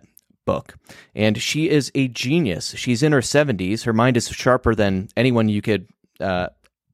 book. 0.47 0.75
And 1.13 1.39
she 1.39 1.69
is 1.69 1.91
a 1.93 2.07
genius. 2.07 2.73
She's 2.75 3.03
in 3.03 3.11
her 3.11 3.19
70s. 3.19 3.83
Her 3.83 3.93
mind 3.93 4.17
is 4.17 4.29
sharper 4.29 4.73
than 4.73 5.09
anyone 5.15 5.49
you 5.49 5.61
could 5.61 5.87
uh, 6.19 6.47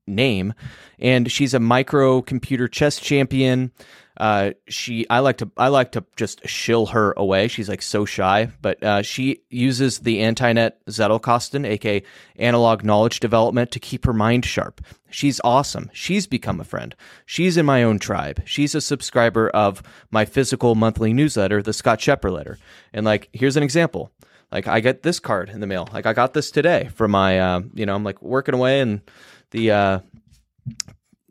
name. 0.05 0.53
And 1.00 1.31
she's 1.31 1.53
a 1.53 1.60
microcomputer 1.60 2.69
chess 2.69 3.00
champion. 3.00 3.72
Uh, 4.15 4.51
she, 4.67 5.10
I 5.10 5.20
like 5.20 5.38
to, 5.38 5.50
I 5.58 5.70
like 5.70 5.93
to 5.93 6.05
just 6.15 6.48
shill 6.48 6.88
her 6.88 7.13
away. 7.17 7.48
She's 7.48 7.67
like 7.67 7.82
so 7.82 8.05
shy, 8.05 8.51
but 8.62 8.84
uh, 8.84 9.01
she 9.01 9.41
uses 9.50 10.00
the 10.00 10.20
AntiNet 10.20 10.74
Zettelkasten, 10.88 11.65
aka 11.65 12.03
analog 12.36 12.84
knowledge 12.84 13.20
development, 13.20 13.72
to 13.72 13.79
keep 13.79 14.05
her 14.05 14.13
mind 14.13 14.46
sharp. 14.46 14.82
She's 15.10 15.41
awesome. 15.43 15.89
She's 15.93 16.27
become 16.27 16.60
a 16.60 16.63
friend. 16.63 16.96
She's 17.25 17.58
in 17.58 17.65
my 17.65 17.82
own 17.82 17.98
tribe. 17.98 18.43
She's 18.46 18.75
a 18.75 18.82
subscriber 18.82 19.50
of 19.50 19.82
my 20.12 20.25
physical 20.25 20.75
monthly 20.75 21.13
newsletter, 21.13 21.63
the 21.63 21.74
Scott 21.74 22.00
Scheper 22.00 22.32
letter. 22.32 22.60
And 22.93 23.05
like, 23.05 23.29
here's 23.34 23.58
an 23.58 23.63
example. 23.63 24.12
Like, 24.51 24.67
I 24.67 24.79
get 24.82 25.01
this 25.01 25.20
card 25.20 25.50
in 25.50 25.62
the 25.62 25.67
mail. 25.67 25.89
Like, 25.91 26.05
I 26.05 26.13
got 26.13 26.34
this 26.34 26.51
today 26.51 26.89
from 26.93 27.10
my, 27.10 27.39
uh, 27.39 27.62
you 27.74 27.88
know, 27.88 27.96
I'm 27.96 28.03
like 28.03 28.22
working 28.22 28.53
away, 28.53 28.82
and 28.82 29.01
the, 29.50 29.72
uh, 29.72 30.00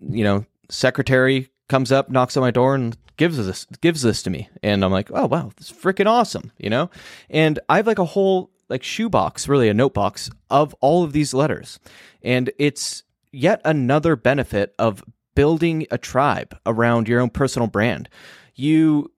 you 0.01 0.25
know, 0.25 0.45
secretary 0.69 1.49
comes 1.73 1.91
up, 1.91 2.11
knocks 2.11 2.37
on 2.37 2.43
my 2.43 2.51
door, 2.51 2.75
and 2.75 2.99
gives 3.17 3.39
this 3.39 3.65
gives 3.81 4.03
this 4.03 4.23
to 4.23 4.29
me, 4.29 4.51
and 4.63 4.85
I'm 4.85 4.93
like, 4.93 5.11
oh 5.11 5.25
wow, 5.25 5.51
this 5.57 5.71
is 5.71 5.77
freaking 5.77 6.07
awesome, 6.07 6.53
you 6.59 6.69
know. 6.69 6.91
And 7.31 7.59
I 7.67 7.79
have 7.79 7.87
like 7.87 7.99
a 7.99 8.05
whole 8.05 8.51
like 8.69 8.83
shoebox, 8.83 9.49
really 9.49 9.71
a 9.71 9.75
note 9.75 9.95
box 9.95 10.31
of 10.51 10.75
all 10.81 11.03
of 11.03 11.15
these 11.15 11.33
letters, 11.33 11.81
and 12.23 12.51
it's 12.59 13.05
yet 13.33 13.63
another 13.65 14.17
benefit 14.17 14.75
of 14.79 15.03
building 15.35 15.87
a 15.91 15.97
tribe 15.97 16.55
around 16.67 17.09
your 17.09 17.21
own 17.21 17.31
personal 17.31 17.69
brand. 17.69 18.11
You 18.55 19.11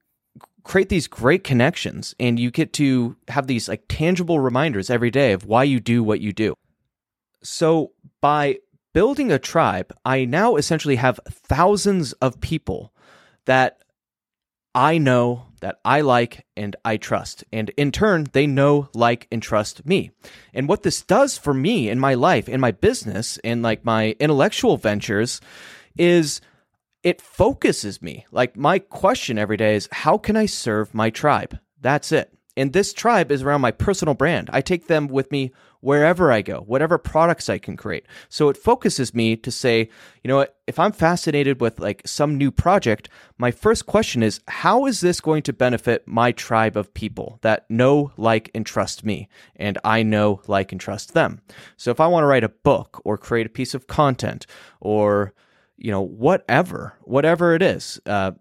create 0.63 0.91
these 0.91 1.09
great 1.09 1.43
connections 1.43 2.15
and 2.21 2.39
you 2.39 2.53
get 2.53 2.73
to 2.75 3.17
have 3.27 3.49
these 3.49 3.69
like 3.69 3.83
tangible 3.89 4.39
reminders 4.39 4.91
every 4.91 5.11
day 5.11 5.33
of 5.33 5.45
why 5.45 5.65
you 5.65 5.81
do 5.81 6.05
what 6.05 6.21
you 6.21 6.33
do. 6.33 6.55
So 7.43 7.91
by 8.21 8.61
building 8.95 9.31
a 9.31 9.39
tribe, 9.39 9.93
I 10.05 10.25
now 10.25 10.57
essentially 10.57 10.97
have 10.97 11.21
thousands 11.29 12.15
of 12.15 12.41
people 12.41 12.95
that 13.45 13.83
I 14.75 14.99
know, 14.99 15.47
that 15.61 15.79
I 15.85 16.01
like, 16.01 16.47
and 16.57 16.75
I 16.85 16.97
trust. 16.97 17.45
And 17.53 17.71
in 17.77 17.93
turn, 17.93 18.27
they 18.33 18.47
know, 18.47 18.89
like, 18.95 19.29
and 19.31 19.43
trust 19.43 19.85
me. 19.85 20.11
And 20.55 20.69
what 20.69 20.83
this 20.83 21.03
does 21.03 21.37
for 21.37 21.53
me 21.53 21.91
in 21.91 22.01
my 22.01 22.15
life, 22.15 22.49
in 22.49 22.61
my 22.61 22.73
business, 22.73 23.39
in 23.45 23.63
like 23.63 23.85
my 23.85 24.17
intellectual 24.19 24.77
ventures 24.77 25.41
is 25.97 26.41
it 27.03 27.21
focuses 27.21 28.03
me. 28.03 28.27
Like 28.33 28.57
my 28.57 28.79
question 28.79 29.39
every 29.39 29.57
day 29.57 29.77
is 29.77 29.89
how 29.93 30.19
can 30.19 30.37
I 30.37 30.47
serve 30.47 30.95
my 30.95 31.11
tribe? 31.11 31.59
That's 31.81 32.11
it. 32.11 32.33
And 32.57 32.73
this 32.73 32.93
tribe 32.93 33.31
is 33.31 33.43
around 33.43 33.61
my 33.61 33.73
personal 33.73 34.15
brand. 34.15 34.49
I 34.53 34.61
take 34.61 34.87
them 34.87 35.09
with 35.09 35.31
me 35.31 35.53
wherever 35.85 36.33
I 36.33 36.41
go, 36.41 36.61
whatever 36.61 36.97
products 36.97 37.51
I 37.51 37.59
can 37.59 37.77
create. 37.77 38.07
So 38.31 38.49
it 38.49 38.57
focuses 38.57 39.15
me 39.15 39.37
to 39.37 39.51
say, 39.51 39.91
you 40.23 40.29
know 40.29 40.37
what, 40.37 40.57
if 40.67 40.79
I'm 40.79 40.93
fascinated 40.93 41.61
with 41.61 41.79
like 41.79 42.01
some 42.07 42.39
new 42.39 42.51
project, 42.51 43.11
my 43.37 43.51
first 43.51 43.85
question 43.85 44.23
is, 44.23 44.41
how 44.49 44.87
is 44.87 45.03
this 45.03 45.21
going 45.21 45.43
to 45.43 45.53
benefit 45.53 46.09
my 46.09 46.33
tribe 46.33 46.79
of 46.79 46.95
people 46.95 47.39
that 47.43 47.69
know, 47.69 48.13
like, 48.17 48.51
and 48.55 48.65
trust 48.65 49.05
me? 49.05 49.29
And 49.57 49.77
I 49.85 50.03
know, 50.03 50.41
like, 50.47 50.73
and 50.73 50.81
trust 50.81 51.13
them. 51.13 51.43
So 51.77 51.91
if 51.91 52.01
I 52.01 52.07
want 52.07 52.23
to 52.23 52.29
write 52.29 52.45
a 52.45 52.49
book 52.49 53.03
or 53.05 53.19
create 53.19 53.45
a 53.45 53.51
piece 53.51 53.75
of 53.75 53.87
content 53.87 54.47
or, 54.81 55.35
you 55.77 55.91
know, 55.91 56.01
whatever, 56.01 56.95
whatever 57.03 57.55
it 57.55 57.61
is, 57.61 58.01
uh, 58.07 58.33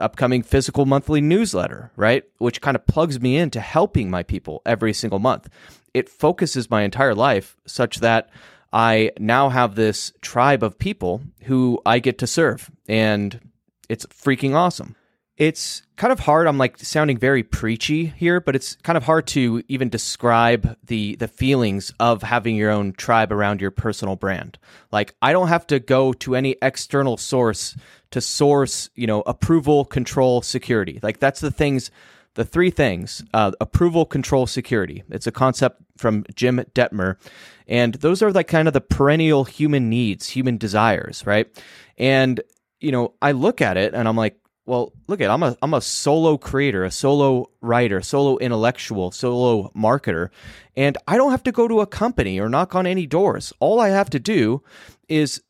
upcoming 0.00 0.42
physical 0.42 0.86
monthly 0.86 1.20
newsletter, 1.20 1.90
right? 1.96 2.24
Which 2.38 2.60
kind 2.60 2.74
of 2.74 2.86
plugs 2.86 3.20
me 3.20 3.36
into 3.36 3.60
helping 3.60 4.10
my 4.10 4.22
people 4.22 4.62
every 4.64 4.92
single 4.92 5.18
month. 5.18 5.48
It 5.94 6.08
focuses 6.08 6.70
my 6.70 6.82
entire 6.82 7.14
life 7.14 7.56
such 7.66 8.00
that 8.00 8.30
I 8.72 9.12
now 9.18 9.48
have 9.48 9.74
this 9.74 10.12
tribe 10.20 10.62
of 10.62 10.78
people 10.78 11.22
who 11.44 11.80
I 11.86 11.98
get 11.98 12.18
to 12.18 12.26
serve, 12.26 12.70
and 12.86 13.40
it's 13.88 14.06
freaking 14.06 14.54
awesome 14.54 14.94
it's 15.38 15.82
kind 15.94 16.12
of 16.12 16.18
hard. 16.18 16.48
I'm 16.48 16.58
like 16.58 16.78
sounding 16.78 17.16
very 17.16 17.44
preachy 17.44 18.06
here, 18.06 18.40
but 18.40 18.56
it's 18.56 18.74
kind 18.82 18.96
of 18.96 19.04
hard 19.04 19.28
to 19.28 19.62
even 19.68 19.88
describe 19.88 20.76
the 20.84 21.14
the 21.16 21.28
feelings 21.28 21.94
of 22.00 22.22
having 22.24 22.56
your 22.56 22.70
own 22.70 22.92
tribe 22.92 23.32
around 23.32 23.60
your 23.60 23.70
personal 23.70 24.16
brand. 24.16 24.58
Like 24.90 25.14
I 25.22 25.32
don't 25.32 25.48
have 25.48 25.66
to 25.68 25.78
go 25.78 26.12
to 26.14 26.34
any 26.34 26.56
external 26.60 27.16
source 27.16 27.76
to 28.10 28.20
source, 28.20 28.90
you 28.96 29.06
know, 29.06 29.22
approval, 29.26 29.84
control, 29.84 30.42
security. 30.42 30.98
Like 31.02 31.20
that's 31.20 31.40
the 31.40 31.52
things 31.52 31.92
the 32.34 32.44
three 32.44 32.70
things 32.70 33.24
uh, 33.32 33.52
approval 33.60 34.04
control 34.04 34.46
security 34.46 35.02
it's 35.08 35.26
a 35.26 35.32
concept 35.32 35.82
from 35.96 36.24
Jim 36.36 36.58
Dethmer 36.72 37.16
and 37.66 37.94
those 37.94 38.22
are 38.22 38.30
like 38.30 38.46
kind 38.46 38.68
of 38.68 38.74
the 38.74 38.80
perennial 38.80 39.42
human 39.42 39.88
needs 39.88 40.28
human 40.28 40.56
desires 40.56 41.26
right 41.26 41.48
and 41.96 42.40
you 42.78 42.92
know 42.92 43.12
i 43.20 43.32
look 43.32 43.60
at 43.60 43.76
it 43.76 43.92
and 43.92 44.06
i'm 44.06 44.14
like 44.14 44.38
well, 44.68 44.92
look 45.06 45.22
at 45.22 45.30
I'm 45.30 45.42
a 45.42 45.56
I'm 45.62 45.72
a 45.72 45.80
solo 45.80 46.36
creator, 46.36 46.84
a 46.84 46.90
solo 46.90 47.50
writer, 47.62 48.02
solo 48.02 48.36
intellectual, 48.36 49.10
solo 49.10 49.72
marketer, 49.74 50.28
and 50.76 50.98
I 51.08 51.16
don't 51.16 51.30
have 51.30 51.42
to 51.44 51.52
go 51.52 51.66
to 51.66 51.80
a 51.80 51.86
company 51.86 52.38
or 52.38 52.50
knock 52.50 52.74
on 52.74 52.86
any 52.86 53.06
doors. 53.06 53.50
All 53.60 53.80
I 53.80 53.88
have 53.88 54.10
to 54.10 54.20
do 54.20 54.62
is 55.08 55.42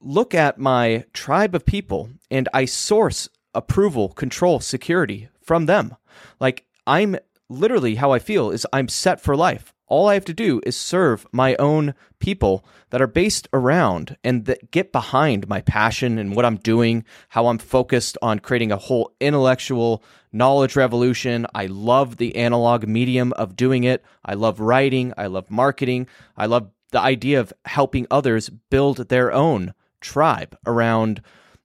look 0.00 0.34
at 0.34 0.58
my 0.58 1.04
tribe 1.12 1.54
of 1.54 1.64
people 1.64 2.10
and 2.28 2.48
I 2.52 2.64
source 2.64 3.28
approval, 3.54 4.08
control, 4.08 4.58
security 4.58 5.28
from 5.40 5.66
them. 5.66 5.94
Like 6.40 6.66
I'm 6.88 7.16
literally 7.48 7.94
how 7.94 8.10
I 8.10 8.18
feel 8.18 8.50
is 8.50 8.66
I'm 8.72 8.88
set 8.88 9.20
for 9.20 9.36
life. 9.36 9.72
All 9.88 10.06
I 10.06 10.14
have 10.14 10.24
to 10.26 10.34
do 10.34 10.60
is 10.66 10.76
serve 10.76 11.26
my 11.32 11.56
own 11.56 11.94
people 12.18 12.64
that 12.90 13.00
are 13.00 13.06
based 13.06 13.48
around 13.52 14.16
and 14.22 14.44
that 14.44 14.70
get 14.70 14.92
behind 14.92 15.48
my 15.48 15.62
passion 15.62 16.18
and 16.18 16.36
what 16.36 16.44
I'm 16.44 16.56
doing, 16.56 17.04
how 17.30 17.46
I'm 17.46 17.58
focused 17.58 18.18
on 18.20 18.38
creating 18.38 18.70
a 18.70 18.76
whole 18.76 19.14
intellectual 19.18 20.04
knowledge 20.30 20.76
revolution. 20.76 21.46
I 21.54 21.66
love 21.66 22.18
the 22.18 22.36
analog 22.36 22.86
medium 22.86 23.32
of 23.32 23.56
doing 23.56 23.84
it. 23.84 24.04
I 24.24 24.34
love 24.34 24.60
writing. 24.60 25.14
I 25.16 25.26
love 25.26 25.50
marketing. 25.50 26.06
I 26.36 26.46
love 26.46 26.70
the 26.90 27.00
idea 27.00 27.40
of 27.40 27.52
helping 27.64 28.06
others 28.10 28.50
build 28.70 29.08
their 29.08 29.32
own 29.32 29.74
tribe 30.00 30.56
around 30.66 31.22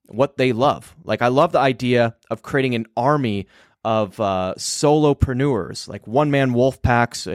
what 0.08 0.38
they 0.38 0.54
love. 0.54 0.96
Like, 1.04 1.22
I 1.22 1.28
love 1.28 1.52
the 1.52 1.60
idea 1.60 2.16
of 2.30 2.42
creating 2.42 2.76
an 2.76 2.88
army 2.96 3.48
of 3.84 4.20
uh, 4.20 4.54
solopreneurs, 4.58 5.88
like 5.88 6.08
one 6.08 6.32
man 6.32 6.54
wolf 6.54 6.82
packs 6.82 7.28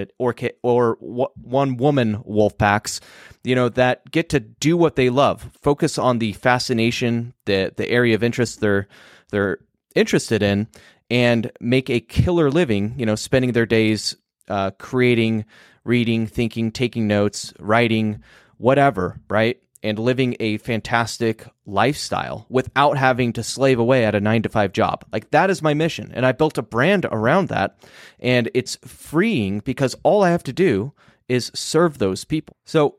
or 0.63 0.97
one 1.01 1.77
woman 1.77 2.23
wolf 2.25 2.57
packs, 2.57 3.01
you 3.45 3.55
know, 3.55 3.69
that 3.71 4.11
get 4.11 4.31
to 4.31 4.41
do 4.41 4.77
what 4.77 4.97
they 4.97 5.11
love, 5.11 5.51
focus 5.61 5.99
on 5.99 6.19
the 6.19 6.33
fascination, 6.35 7.35
the 7.45 7.73
the 7.77 7.89
area 7.91 8.15
of 8.15 8.23
interest 8.23 8.61
they're 8.61 8.89
they're 9.31 9.59
interested 9.95 10.43
in, 10.43 10.69
and 11.11 11.51
make 11.61 11.91
a 11.91 12.01
killer 12.01 12.51
living. 12.51 12.95
You 12.97 13.07
know, 13.07 13.15
spending 13.15 13.53
their 13.53 13.67
days 13.67 14.17
uh, 14.49 14.71
creating, 14.79 15.45
reading, 15.85 16.27
thinking, 16.27 16.73
taking 16.73 17.07
notes, 17.07 17.53
writing, 17.59 18.23
whatever, 18.57 19.21
right? 19.29 19.61
And 19.83 19.99
living 19.99 20.37
a 20.41 20.59
fantastic 20.59 21.47
lifestyle 21.67 22.47
without 22.49 22.97
having 22.97 23.33
to 23.35 23.43
slave 23.43 23.79
away 23.79 24.05
at 24.05 24.15
a 24.15 24.21
nine 24.21 24.43
to 24.43 24.49
five 24.49 24.73
job. 24.73 25.05
Like 25.13 25.31
that 25.31 25.51
is 25.51 25.63
my 25.63 25.75
mission. 25.75 26.11
And 26.15 26.27
I 26.27 26.33
built 26.33 26.59
a 26.59 26.63
brand 26.63 27.07
around 27.07 27.49
that. 27.49 27.79
And 28.19 28.51
it's 28.55 28.77
freeing 28.85 29.61
because 29.61 29.95
all 30.03 30.23
I 30.23 30.31
have 30.31 30.43
to 30.45 30.53
do 30.53 30.93
is 31.29 31.53
serve 31.55 31.99
those 31.99 32.25
people. 32.25 32.57
So 32.65 32.97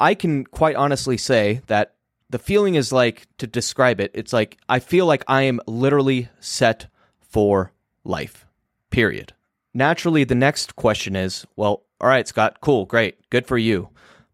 I 0.00 0.14
can 0.14 0.44
quite 0.44 0.76
honestly 0.76 1.16
say 1.16 1.60
that 1.66 1.94
the 2.30 2.38
feeling 2.38 2.74
is 2.74 2.92
like 2.92 3.26
to 3.38 3.46
describe 3.46 4.00
it, 4.00 4.10
it's 4.14 4.32
like 4.32 4.58
I 4.68 4.80
feel 4.80 5.06
like 5.06 5.24
I 5.28 5.42
am 5.42 5.60
literally 5.66 6.28
set 6.40 6.86
for 7.20 7.72
life, 8.04 8.46
period. 8.90 9.32
Naturally, 9.72 10.24
the 10.24 10.34
next 10.34 10.76
question 10.76 11.16
is 11.16 11.46
well, 11.56 11.84
all 12.00 12.08
right, 12.08 12.28
Scott, 12.28 12.58
cool, 12.60 12.84
great, 12.84 13.30
good 13.30 13.46
for 13.46 13.58
you 13.58 13.88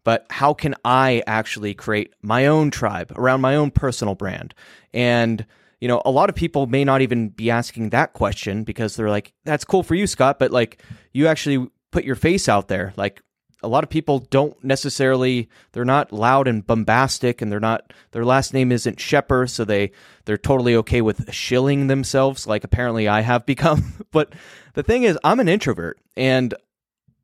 but 0.05 0.25
how 0.29 0.53
can 0.53 0.75
I 0.85 1.23
actually 1.27 1.73
create 1.73 2.13
my 2.21 2.45
own 2.45 2.71
tribe 2.71 3.11
around 3.17 3.41
my 3.41 3.55
own 3.55 3.71
personal 3.71 4.15
brand? 4.15 4.53
And, 4.93 5.45
you 5.81 5.89
know, 5.89 6.01
a 6.05 6.11
lot 6.11 6.29
of 6.29 6.35
people 6.35 6.67
may 6.67 6.85
not 6.85 7.01
even 7.01 7.29
be 7.29 7.49
asking 7.49 7.89
that 7.89 8.13
question 8.13 8.63
because 8.63 8.95
they're 8.95 9.09
like, 9.09 9.33
that's 9.43 9.65
cool 9.65 9.83
for 9.83 9.95
you, 9.95 10.05
Scott, 10.05 10.37
but 10.39 10.51
like 10.51 10.81
you 11.11 11.27
actually 11.27 11.67
put 11.91 12.05
your 12.05 12.15
face 12.15 12.47
out 12.47 12.67
there. 12.67 12.93
Like 12.95 13.21
a 13.63 13.67
lot 13.67 13.83
of 13.83 13.89
people 13.89 14.19
don't 14.19 14.63
necessarily 14.63 15.49
they're 15.71 15.83
not 15.83 16.13
loud 16.13 16.47
and 16.47 16.65
bombastic 16.65 17.41
and 17.41 17.51
they're 17.51 17.59
not 17.59 17.91
their 18.11 18.23
last 18.23 18.53
name 18.53 18.71
isn't 18.71 18.99
Scheper, 18.99 19.49
so 19.49 19.65
they 19.65 19.91
they're 20.25 20.37
totally 20.37 20.75
okay 20.75 21.01
with 21.01 21.33
shilling 21.33 21.87
themselves 21.87 22.45
like 22.45 22.63
apparently 22.63 23.07
I 23.07 23.21
have 23.21 23.43
become. 23.45 24.05
but 24.11 24.33
the 24.75 24.83
thing 24.83 25.01
is 25.01 25.17
I'm 25.23 25.39
an 25.39 25.49
introvert 25.49 25.99
and 26.15 26.53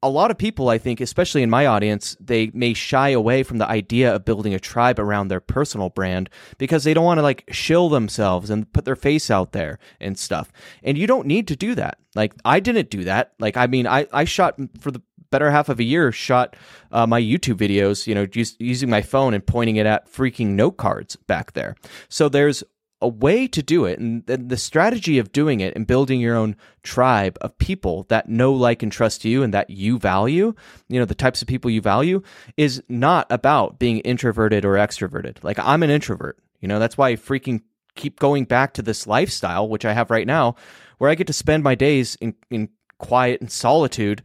a 0.04 0.10
lot 0.10 0.32
of 0.32 0.38
people, 0.38 0.70
I 0.70 0.78
think, 0.78 1.00
especially 1.00 1.44
in 1.44 1.50
my 1.50 1.68
audience, 1.68 2.18
they 2.20 2.50
may 2.54 2.74
shy 2.74 3.10
away 3.10 3.44
from 3.44 3.60
the 3.60 3.68
idea 3.68 4.16
of 4.16 4.26
building 4.26 4.54
a 4.54 4.60
tribe 4.60 5.00
around 5.00 5.28
their 5.28 5.40
personal 5.40 5.90
brand 5.90 6.30
because 6.58 6.84
they 6.84 6.94
don't 6.94 7.06
want 7.06 7.20
to 7.20 7.22
like 7.22 7.44
shill 7.52 7.88
themselves 7.90 8.50
and 8.50 8.72
put 8.74 8.86
their 8.86 8.96
face 8.96 9.30
out 9.30 9.52
there 9.52 9.78
and 10.00 10.18
stuff. 10.18 10.52
And 10.84 10.98
you 10.98 11.06
don't 11.06 11.28
need 11.28 11.48
to 11.50 11.56
do 11.56 11.76
that. 11.76 12.00
Like, 12.16 12.34
I 12.44 12.60
didn't 12.60 12.90
do 12.90 13.04
that. 13.04 13.34
Like, 13.40 13.58
I 13.58 13.68
mean, 13.68 13.86
I, 13.86 14.08
I 14.12 14.24
shot 14.24 14.60
for 14.80 14.90
the 14.90 15.02
better 15.30 15.50
half 15.50 15.70
of 15.70 15.80
a 15.80 15.84
year, 15.84 16.12
shot 16.12 16.56
uh, 16.92 17.08
my 17.08 17.22
YouTube 17.22 17.56
videos, 17.56 18.06
you 18.06 18.14
know, 18.14 18.26
just 18.26 18.60
using 18.60 18.90
my 18.90 19.02
phone 19.02 19.34
and 19.34 19.46
pointing 19.46 19.78
it 19.78 19.86
at 19.86 20.12
freaking 20.12 20.50
note 20.50 20.78
cards 20.78 21.16
back 21.16 21.54
there. 21.54 21.76
So 22.10 22.28
there's 22.28 22.64
a 23.02 23.08
way 23.08 23.48
to 23.48 23.64
do 23.64 23.86
it 23.86 24.00
and 24.00 24.26
the 24.26 24.58
strategy 24.58 25.18
of 25.18 25.32
doing 25.32 25.60
it 25.60 25.76
and 25.76 25.88
building 25.88 26.20
your 26.20 26.36
own 26.36 26.56
tribe 26.84 27.38
of 27.42 27.58
people 27.58 28.06
that 28.10 28.30
know 28.30 28.54
like 28.54 28.84
and 28.84 28.92
trust 28.92 29.26
you 29.26 29.44
and 29.44 29.54
that 29.54 29.70
you 29.70 29.98
value 29.98 30.54
you 30.88 31.00
know 31.00 31.06
the 31.06 31.16
types 31.16 31.42
of 31.42 31.48
people 31.48 31.72
you 31.72 31.82
value 31.82 32.22
is 32.58 32.82
not 32.88 33.28
about 33.30 33.80
being 33.80 34.00
introverted 34.00 34.66
or 34.66 34.74
extroverted 34.74 35.38
like 35.44 35.60
i'm 35.60 35.84
an 35.84 35.90
introvert 35.90 36.38
you 36.60 36.68
know 36.68 36.80
that's 36.80 36.98
why 36.98 37.10
i 37.10 37.16
freaking 37.16 37.62
keep 37.96 38.20
going 38.20 38.46
back 38.46 38.74
to 38.74 38.82
this 38.82 39.08
lifestyle 39.08 39.68
which 39.68 39.86
i 39.86 39.94
have 39.94 40.12
right 40.12 40.28
now 40.28 40.56
where 40.98 41.10
i 41.10 41.16
get 41.16 41.28
to 41.28 41.34
spend 41.34 41.64
my 41.64 41.76
days 41.76 42.16
in, 42.22 42.36
in 42.50 42.70
quiet 42.98 43.42
and 43.42 43.52
solitude 43.52 44.22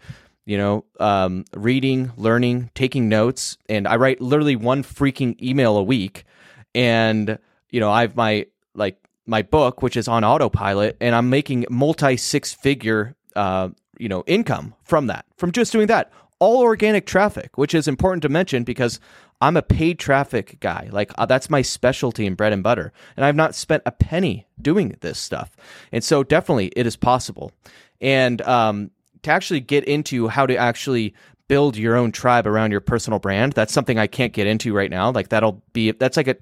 you 0.46 0.56
know, 0.56 0.84
um, 1.00 1.44
reading, 1.54 2.12
learning, 2.16 2.70
taking 2.72 3.08
notes, 3.08 3.58
and 3.68 3.86
I 3.86 3.96
write 3.96 4.20
literally 4.20 4.54
one 4.54 4.84
freaking 4.84 5.42
email 5.42 5.76
a 5.76 5.82
week. 5.82 6.24
And 6.72 7.40
you 7.70 7.80
know, 7.80 7.90
I've 7.90 8.16
my 8.16 8.46
like 8.76 8.98
my 9.26 9.42
book, 9.42 9.82
which 9.82 9.96
is 9.96 10.08
on 10.08 10.24
autopilot, 10.24 10.96
and 11.00 11.14
I'm 11.14 11.30
making 11.30 11.66
multi 11.68 12.16
six 12.16 12.52
figure, 12.52 13.16
uh, 13.34 13.70
you 13.98 14.08
know, 14.08 14.24
income 14.26 14.74
from 14.84 15.08
that, 15.08 15.26
from 15.36 15.52
just 15.52 15.72
doing 15.72 15.88
that. 15.88 16.12
All 16.38 16.60
organic 16.60 17.06
traffic, 17.06 17.56
which 17.56 17.74
is 17.74 17.88
important 17.88 18.22
to 18.22 18.28
mention 18.28 18.62
because 18.62 19.00
I'm 19.40 19.56
a 19.56 19.62
paid 19.62 19.98
traffic 19.98 20.58
guy. 20.60 20.88
Like 20.92 21.10
uh, 21.18 21.26
that's 21.26 21.50
my 21.50 21.62
specialty 21.62 22.26
in 22.26 22.34
bread 22.34 22.52
and 22.52 22.62
butter, 22.62 22.92
and 23.16 23.24
I've 23.24 23.36
not 23.36 23.54
spent 23.54 23.82
a 23.86 23.92
penny 23.92 24.46
doing 24.60 24.96
this 25.00 25.18
stuff. 25.18 25.56
And 25.92 26.04
so, 26.04 26.22
definitely, 26.22 26.72
it 26.76 26.86
is 26.86 26.96
possible. 26.96 27.52
And 28.00 28.42
um, 28.42 28.90
to 29.22 29.30
actually 29.30 29.60
get 29.60 29.84
into 29.84 30.28
how 30.28 30.46
to 30.46 30.56
actually 30.56 31.14
build 31.48 31.76
your 31.76 31.96
own 31.96 32.12
tribe 32.12 32.46
around 32.46 32.70
your 32.70 32.80
personal 32.80 33.18
brand, 33.18 33.52
that's 33.52 33.72
something 33.72 33.98
I 33.98 34.06
can't 34.06 34.32
get 34.32 34.46
into 34.46 34.74
right 34.74 34.90
now. 34.90 35.10
Like 35.10 35.28
that'll 35.28 35.62
be 35.72 35.92
that's 35.92 36.16
like 36.16 36.28
a 36.28 36.36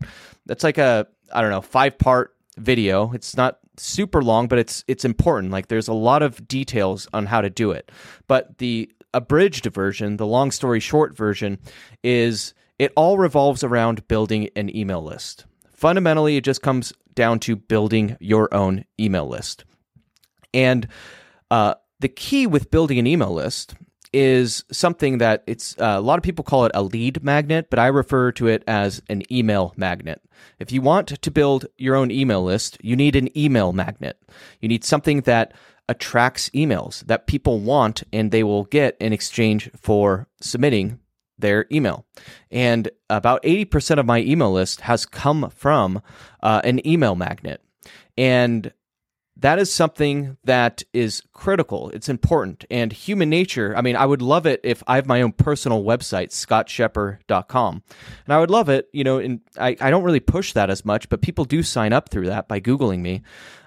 that's 0.47 0.65
like 0.65 0.79
a 0.79 1.07
I 1.33 1.41
don't 1.41 1.51
know, 1.51 1.63
five 1.63 1.99
part 1.99 2.35
video. 2.57 3.13
It's 3.13 3.37
not 3.37 3.59
super 3.77 4.23
long, 4.23 4.49
but 4.49 4.59
it's 4.59 4.85
it's 4.87 5.05
important. 5.05 5.53
Like 5.53 5.69
there's 5.69 5.89
a 5.89 5.95
lot 5.95 6.23
of 6.23 6.47
details 6.47 7.09
on 7.13 7.27
how 7.27 7.41
to 7.41 7.51
do 7.51 7.71
it. 7.71 7.91
But 8.27 8.59
the 8.59 8.91
abridged 9.13 9.67
version, 9.67 10.17
the 10.17 10.27
long 10.27 10.51
story 10.51 10.81
short 10.81 11.17
version 11.17 11.59
is 12.03 12.55
it 12.79 12.93
all 12.97 13.19
revolves 13.19 13.63
around 13.63 14.07
building 14.09 14.51
an 14.57 14.75
email 14.75 15.03
list. 15.03 15.47
Fundamentally, 15.75 16.37
it 16.37 16.45
just 16.45 16.63
comes 16.63 16.93
down 17.15 17.39
to 17.41 17.57
building 17.57 18.17
your 18.21 18.53
own 18.53 18.85
email 18.99 19.27
list. 19.27 19.65
And 20.53 20.89
uh, 21.51 21.75
the 22.01 22.09
key 22.09 22.47
with 22.47 22.71
building 22.71 22.99
an 22.99 23.07
email 23.07 23.33
list 23.33 23.75
is 24.15 24.65
something 24.71 25.19
that 25.19 25.43
it's 25.47 25.77
uh, 25.79 25.97
a 25.97 26.01
lot 26.01 26.19
of 26.19 26.23
people 26.23 26.45
call 26.45 26.65
it 26.65 26.73
a 26.73 26.83
lead 26.83 27.25
magnet, 27.25 27.67
but 27.69 27.81
I 27.81 27.89
refer 27.89 28.31
to 28.33 28.47
it 28.47 28.63
as 28.69 29.03
an 29.09 29.23
email 29.31 29.75
magnet. 29.77 30.23
If 30.61 30.71
you 30.71 30.81
want 30.81 31.09
to 31.09 31.31
build 31.31 31.67
your 31.77 31.97
own 31.97 32.13
email 32.13 32.45
list, 32.45 32.79
you 32.81 32.95
need 32.95 33.17
an 33.17 33.37
email 33.37 33.73
magnet. 33.73 34.17
You 34.61 34.69
need 34.69 34.85
something 34.85 35.23
that 35.23 35.53
attracts 35.89 36.49
emails 36.51 37.01
that 37.07 37.27
people 37.27 37.59
want 37.59 38.05
and 38.13 38.31
they 38.31 38.45
will 38.45 38.65
get 38.65 38.97
in 39.01 39.13
exchange 39.13 39.69
for 39.77 40.29
submitting 40.41 41.01
their 41.37 41.67
email. 41.73 42.07
And 42.53 42.89
about 43.11 43.43
80% 43.43 43.99
of 43.99 44.07
my 44.07 44.21
email 44.21 44.53
list 44.53 44.83
has 44.83 45.05
come 45.05 45.51
from 45.51 46.01
uh, 46.41 46.61
an 46.63 46.87
email 46.87 47.17
magnet. 47.17 47.61
And 48.17 48.73
that 49.37 49.59
is 49.59 49.73
something 49.73 50.37
that 50.45 50.83
is 50.93 51.23
critical. 51.33 51.91
It's 51.91 52.09
important. 52.09 52.65
And 52.71 52.93
human 52.93 53.29
nature, 53.29 53.77
I 53.77 53.83
mean, 53.83 53.97
I 53.97 54.07
would 54.07 54.23
love 54.23 54.47
it 54.47 54.61
if 54.63 54.83
I 54.87 54.97
have 54.97 55.07
my 55.07 55.23
own 55.23 55.33
personal 55.33 55.83
website, 55.83 56.29
scottscheper.com. 56.29 57.83
And 58.25 58.35
I 58.35 58.39
would 58.39 58.51
love 58.51 58.69
it, 58.69 58.89
you 58.93 59.03
know, 59.03 59.19
and 59.19 59.41
I, 59.59 59.77
I 59.81 59.91
don't 59.91 60.05
really 60.05 60.21
push 60.21 60.53
that 60.53 60.71
as 60.71 60.85
much, 60.85 61.09
but 61.09 61.21
people 61.21 61.45
do 61.45 61.63
sign 61.63 61.93
up 61.93 62.11
through 62.11 62.27
that 62.27 62.47
by 62.47 62.61
Googling 62.61 63.01
me. 63.01 63.23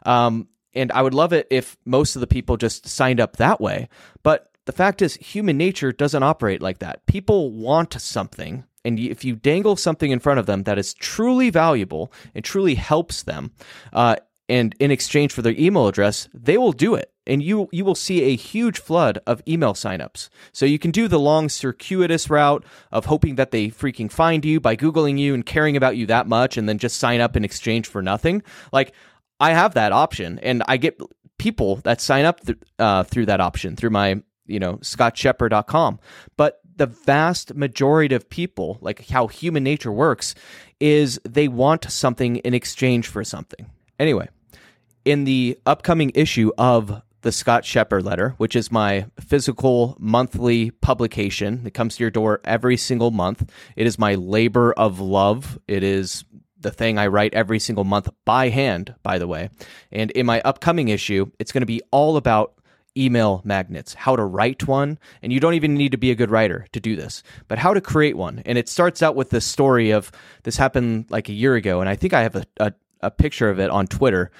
Um, 0.05 0.47
and 0.73 0.91
I 0.91 1.01
would 1.01 1.13
love 1.13 1.33
it 1.33 1.47
if 1.49 1.75
most 1.85 2.15
of 2.15 2.21
the 2.21 2.27
people 2.27 2.55
just 2.55 2.87
signed 2.87 3.19
up 3.19 3.37
that 3.37 3.59
way. 3.59 3.89
But 4.23 4.49
the 4.65 4.71
fact 4.71 5.01
is, 5.01 5.15
human 5.15 5.57
nature 5.57 5.91
doesn't 5.91 6.23
operate 6.23 6.61
like 6.61 6.79
that. 6.79 7.05
People 7.07 7.51
want 7.51 7.99
something. 7.99 8.63
And 8.85 8.99
if 8.99 9.25
you 9.25 9.35
dangle 9.35 9.75
something 9.75 10.11
in 10.11 10.19
front 10.19 10.39
of 10.39 10.45
them 10.45 10.63
that 10.63 10.77
is 10.77 10.93
truly 10.93 11.49
valuable 11.49 12.11
and 12.33 12.45
truly 12.45 12.75
helps 12.75 13.23
them, 13.23 13.51
uh, 13.91 14.17
and 14.49 14.75
in 14.79 14.91
exchange 14.91 15.33
for 15.33 15.41
their 15.41 15.55
email 15.57 15.87
address, 15.87 16.29
they 16.33 16.57
will 16.57 16.71
do 16.71 16.95
it. 16.95 17.11
And 17.25 17.43
you 17.43 17.67
you 17.73 17.83
will 17.83 17.95
see 17.95 18.23
a 18.23 18.35
huge 18.37 18.79
flood 18.79 19.19
of 19.27 19.41
email 19.47 19.73
signups. 19.73 20.29
So 20.53 20.65
you 20.65 20.79
can 20.79 20.91
do 20.91 21.09
the 21.09 21.19
long 21.19 21.49
circuitous 21.49 22.29
route 22.29 22.63
of 22.91 23.05
hoping 23.05 23.35
that 23.35 23.51
they 23.51 23.67
freaking 23.67 24.09
find 24.09 24.45
you 24.45 24.61
by 24.61 24.77
googling 24.77 25.19
you 25.19 25.33
and 25.33 25.45
caring 25.45 25.75
about 25.75 25.97
you 25.97 26.05
that 26.05 26.27
much 26.27 26.55
and 26.55 26.69
then 26.69 26.77
just 26.77 26.97
sign 26.97 27.19
up 27.19 27.35
in 27.35 27.43
exchange 27.43 27.87
for 27.87 28.01
nothing. 28.01 28.43
Like 28.71 28.93
I 29.41 29.51
have 29.51 29.73
that 29.73 29.91
option 29.91 30.39
and 30.39 30.63
I 30.67 30.77
get 30.77 31.01
people 31.37 31.77
that 31.77 31.99
sign 31.99 32.25
up 32.25 32.39
th- 32.41 32.57
uh, 32.79 33.03
through 33.03 33.25
that 33.25 33.41
option 33.41 33.75
through 33.75 33.91
my, 33.91 34.21
you 34.45 34.59
know, 34.59 34.77
scottscheper.com. 34.77 35.99
But 36.37 36.61
the 36.77 36.87
vast 36.87 37.55
majority 37.55 38.15
of 38.15 38.29
people, 38.29 38.77
like 38.81 39.07
how 39.09 39.27
human 39.27 39.63
nature 39.63 39.91
works, 39.91 40.35
is 40.79 41.19
they 41.27 41.47
want 41.47 41.91
something 41.91 42.37
in 42.37 42.53
exchange 42.53 43.07
for 43.07 43.23
something. 43.23 43.69
Anyway, 43.99 44.29
in 45.07 45.23
the 45.23 45.57
upcoming 45.65 46.11
issue 46.15 46.51
of 46.57 47.01
the 47.21 47.31
Scott 47.31 47.63
Scheper 47.63 48.03
letter, 48.03 48.35
which 48.37 48.57
is 48.57 48.73
my 48.73 49.05
physical 49.21 49.95
monthly 49.99 50.71
publication 50.71 51.63
that 51.63 51.71
comes 51.71 51.95
to 51.95 52.03
your 52.03 52.11
door 52.11 52.41
every 52.43 52.75
single 52.75 53.09
month. 53.09 53.49
It 53.77 53.87
is 53.87 53.97
my 53.97 54.15
labor 54.15 54.73
of 54.73 54.99
love. 54.99 55.57
It 55.65 55.81
is 55.81 56.25
the 56.59 56.71
thing 56.71 56.97
I 56.97 57.07
write 57.07 57.33
every 57.33 57.57
single 57.57 57.85
month 57.85 58.09
by 58.25 58.49
hand, 58.49 58.95
by 59.01 59.17
the 59.17 59.27
way. 59.27 59.49
And 59.93 60.11
in 60.11 60.25
my 60.25 60.41
upcoming 60.41 60.89
issue, 60.89 61.31
it's 61.39 61.53
going 61.53 61.61
to 61.61 61.65
be 61.65 61.81
all 61.89 62.17
about 62.17 62.55
email 62.97 63.41
magnets, 63.45 63.93
how 63.93 64.17
to 64.17 64.25
write 64.25 64.67
one. 64.67 64.99
And 65.21 65.31
you 65.31 65.39
don't 65.39 65.53
even 65.53 65.75
need 65.75 65.93
to 65.93 65.97
be 65.97 66.11
a 66.11 66.15
good 66.15 66.31
writer 66.31 66.67
to 66.73 66.81
do 66.81 66.97
this, 66.97 67.23
but 67.47 67.59
how 67.59 67.73
to 67.73 67.79
create 67.79 68.17
one. 68.17 68.41
And 68.45 68.57
it 68.57 68.67
starts 68.67 69.01
out 69.01 69.15
with 69.15 69.29
the 69.29 69.39
story 69.39 69.91
of 69.91 70.11
this 70.43 70.57
happened 70.57 71.05
like 71.09 71.29
a 71.29 71.33
year 71.33 71.55
ago. 71.55 71.79
And 71.79 71.87
I 71.87 71.95
think 71.95 72.13
I 72.13 72.23
have 72.23 72.35
a, 72.35 72.45
a, 72.59 72.73
a 72.99 73.11
picture 73.11 73.49
of 73.49 73.57
it 73.57 73.69
on 73.69 73.87
Twitter 73.87 74.31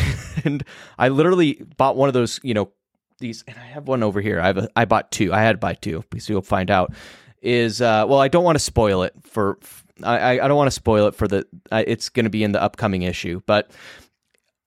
and 0.44 0.64
I 0.98 1.08
literally 1.08 1.62
bought 1.76 1.96
one 1.96 2.08
of 2.08 2.14
those, 2.14 2.40
you 2.42 2.54
know, 2.54 2.72
these, 3.18 3.44
and 3.46 3.56
I 3.56 3.64
have 3.64 3.88
one 3.88 4.02
over 4.02 4.20
here. 4.20 4.40
I 4.40 4.46
have 4.48 4.58
a, 4.58 4.68
I 4.74 4.84
bought 4.84 5.10
two. 5.10 5.32
I 5.32 5.42
had 5.42 5.52
to 5.52 5.58
buy 5.58 5.74
two 5.74 6.04
because 6.10 6.28
you'll 6.28 6.42
find 6.42 6.70
out. 6.70 6.92
Is 7.40 7.80
uh, 7.80 8.04
well, 8.08 8.20
I 8.20 8.28
don't 8.28 8.44
want 8.44 8.56
to 8.56 8.64
spoil 8.64 9.02
it 9.02 9.14
for. 9.22 9.58
I 10.02 10.40
I 10.40 10.48
don't 10.48 10.56
want 10.56 10.68
to 10.68 10.72
spoil 10.72 11.08
it 11.08 11.14
for 11.14 11.26
the. 11.26 11.46
Uh, 11.70 11.82
it's 11.86 12.08
going 12.08 12.24
to 12.24 12.30
be 12.30 12.44
in 12.44 12.52
the 12.52 12.62
upcoming 12.62 13.02
issue, 13.02 13.40
but 13.46 13.72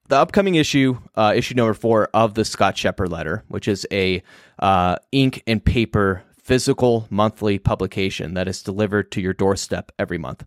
the 0.07 0.17
upcoming 0.17 0.55
issue, 0.55 0.97
uh, 1.15 1.33
issue 1.35 1.55
number 1.55 1.73
four 1.73 2.09
of 2.13 2.33
the 2.33 2.45
Scott 2.45 2.75
Scheper 2.75 3.09
letter, 3.09 3.43
which 3.47 3.67
is 3.67 3.87
a 3.91 4.21
uh, 4.59 4.97
ink 5.11 5.41
and 5.47 5.63
paper 5.63 6.23
physical 6.37 7.07
monthly 7.09 7.57
publication 7.57 8.35
that 8.35 8.47
is 8.47 8.61
delivered 8.61 9.11
to 9.11 9.21
your 9.21 9.33
doorstep 9.33 9.91
every 9.97 10.17
month. 10.17 10.43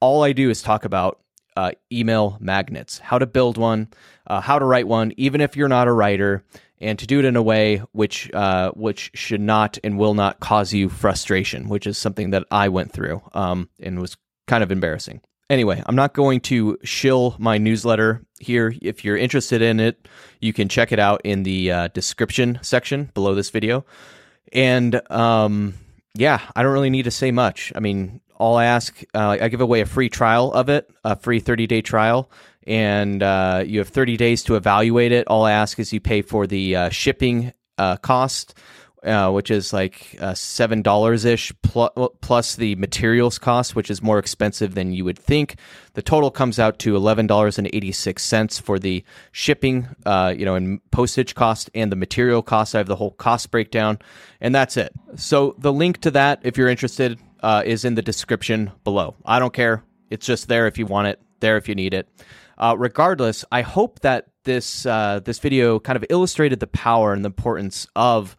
All 0.00 0.22
I 0.22 0.32
do 0.32 0.50
is 0.50 0.62
talk 0.62 0.84
about 0.84 1.20
uh, 1.56 1.72
email 1.92 2.36
magnets, 2.40 2.98
how 2.98 3.18
to 3.18 3.26
build 3.26 3.58
one, 3.58 3.88
uh, 4.26 4.40
how 4.40 4.58
to 4.58 4.64
write 4.64 4.88
one, 4.88 5.12
even 5.16 5.40
if 5.40 5.56
you're 5.56 5.68
not 5.68 5.88
a 5.88 5.92
writer, 5.92 6.44
and 6.80 6.98
to 6.98 7.06
do 7.06 7.18
it 7.20 7.24
in 7.24 7.36
a 7.36 7.42
way 7.42 7.82
which 7.92 8.30
uh, 8.34 8.70
which 8.72 9.10
should 9.14 9.40
not 9.40 9.78
and 9.84 9.98
will 9.98 10.14
not 10.14 10.40
cause 10.40 10.72
you 10.72 10.88
frustration, 10.88 11.68
which 11.68 11.86
is 11.86 11.96
something 11.96 12.30
that 12.30 12.44
I 12.50 12.68
went 12.68 12.92
through 12.92 13.22
um, 13.34 13.68
and 13.80 14.00
was 14.00 14.16
kind 14.46 14.62
of 14.62 14.72
embarrassing. 14.72 15.20
Anyway, 15.48 15.82
I'm 15.84 15.96
not 15.96 16.14
going 16.14 16.40
to 16.40 16.78
shill 16.82 17.36
my 17.38 17.58
newsletter 17.58 18.22
here. 18.40 18.74
If 18.80 19.04
you're 19.04 19.18
interested 19.18 19.60
in 19.60 19.80
it, 19.80 20.08
you 20.40 20.52
can 20.52 20.68
check 20.68 20.92
it 20.92 20.98
out 20.98 21.20
in 21.24 21.42
the 21.42 21.70
uh, 21.70 21.88
description 21.88 22.58
section 22.62 23.10
below 23.12 23.34
this 23.34 23.50
video. 23.50 23.84
And 24.52 25.00
um, 25.10 25.74
yeah, 26.14 26.40
I 26.54 26.62
don't 26.62 26.72
really 26.72 26.90
need 26.90 27.04
to 27.04 27.10
say 27.10 27.30
much. 27.30 27.72
I 27.74 27.80
mean, 27.80 28.20
all 28.36 28.56
I 28.56 28.66
ask, 28.66 29.02
uh, 29.14 29.38
I 29.40 29.48
give 29.48 29.60
away 29.60 29.80
a 29.80 29.86
free 29.86 30.08
trial 30.08 30.52
of 30.52 30.68
it, 30.68 30.90
a 31.04 31.16
free 31.16 31.40
30 31.40 31.66
day 31.66 31.80
trial, 31.80 32.30
and 32.66 33.22
uh, 33.22 33.62
you 33.66 33.78
have 33.78 33.88
30 33.88 34.16
days 34.16 34.42
to 34.44 34.56
evaluate 34.56 35.12
it. 35.12 35.26
All 35.28 35.44
I 35.44 35.52
ask 35.52 35.78
is 35.78 35.92
you 35.92 36.00
pay 36.00 36.22
for 36.22 36.46
the 36.46 36.76
uh, 36.76 36.88
shipping 36.90 37.52
uh, 37.78 37.96
cost 37.96 38.54
uh, 39.04 39.30
which 39.30 39.50
is 39.50 39.72
like 39.72 40.16
uh, 40.20 40.34
seven 40.34 40.82
dollars 40.82 41.24
ish 41.24 41.52
plus, 41.62 41.90
plus 42.20 42.56
the 42.56 42.74
materials 42.76 43.38
cost, 43.38 43.74
which 43.74 43.90
is 43.90 44.02
more 44.02 44.18
expensive 44.18 44.74
than 44.74 44.92
you 44.92 45.04
would 45.04 45.18
think. 45.18 45.56
The 45.94 46.02
total 46.02 46.30
comes 46.30 46.58
out 46.58 46.78
to 46.80 46.96
eleven 46.96 47.26
dollars 47.26 47.58
and 47.58 47.68
eighty 47.72 47.92
six 47.92 48.22
cents 48.22 48.58
for 48.58 48.78
the 48.78 49.04
shipping, 49.32 49.88
uh, 50.06 50.34
you 50.36 50.44
know, 50.44 50.54
and 50.54 50.80
postage 50.90 51.34
cost 51.34 51.70
and 51.74 51.90
the 51.90 51.96
material 51.96 52.42
cost. 52.42 52.74
I 52.74 52.78
have 52.78 52.86
the 52.86 52.96
whole 52.96 53.12
cost 53.12 53.50
breakdown, 53.50 53.98
and 54.40 54.54
that's 54.54 54.76
it. 54.76 54.92
So 55.16 55.54
the 55.58 55.72
link 55.72 56.00
to 56.02 56.10
that, 56.12 56.40
if 56.42 56.56
you're 56.56 56.68
interested, 56.68 57.18
uh, 57.42 57.62
is 57.64 57.84
in 57.84 57.94
the 57.94 58.02
description 58.02 58.72
below. 58.84 59.16
I 59.24 59.38
don't 59.38 59.52
care; 59.52 59.82
it's 60.10 60.26
just 60.26 60.48
there 60.48 60.66
if 60.66 60.78
you 60.78 60.86
want 60.86 61.08
it, 61.08 61.20
there 61.40 61.56
if 61.56 61.68
you 61.68 61.74
need 61.74 61.94
it. 61.94 62.08
Uh, 62.58 62.76
regardless, 62.78 63.44
I 63.50 63.62
hope 63.62 64.00
that 64.00 64.26
this 64.44 64.86
uh, 64.86 65.20
this 65.24 65.38
video 65.38 65.80
kind 65.80 65.96
of 65.96 66.04
illustrated 66.10 66.60
the 66.60 66.66
power 66.68 67.12
and 67.12 67.24
the 67.24 67.28
importance 67.28 67.86
of 67.96 68.36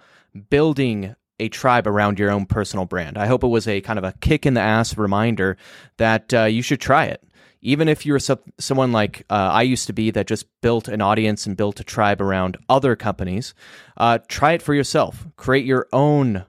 building 0.50 1.15
a 1.39 1.50
tribe 1.50 1.88
around 1.88 2.19
your 2.19 2.32
own 2.32 2.46
personal 2.46 2.86
brand. 2.86 3.17
I 3.17 3.28
hope 3.28 3.43
it 3.43 3.48
was 3.48 3.67
a 3.67 3.82
kind 3.82 3.98
of 3.98 4.06
a 4.06 4.13
kick 4.22 4.46
in 4.46 4.54
the 4.54 4.62
ass 4.62 4.98
reminder 4.98 5.58
that 5.98 6.34
uh, 6.34 6.43
you 6.43 6.62
should 6.62 6.80
try 6.80 7.06
it. 7.06 7.24
Even 7.62 7.88
if 7.88 8.06
you're 8.06 8.19
some, 8.19 8.39
someone 8.60 8.91
like 8.91 9.26
uh, 9.30 9.50
I 9.52 9.62
used 9.62 9.88
to 9.88 9.93
be 9.93 10.12
that 10.12 10.28
just 10.28 10.46
built 10.62 10.88
an 10.89 11.02
audience 11.02 11.46
and 11.46 11.56
built 11.56 11.80
a 11.80 11.84
tribe 11.84 12.22
around 12.22 12.58
other 12.67 12.96
companies, 12.96 13.54
uh, 13.96 14.19
try 14.28 14.52
it 14.52 14.62
for 14.62 14.74
yourself. 14.74 15.26
Create 15.38 15.65
your 15.65 15.88
own 15.93 16.46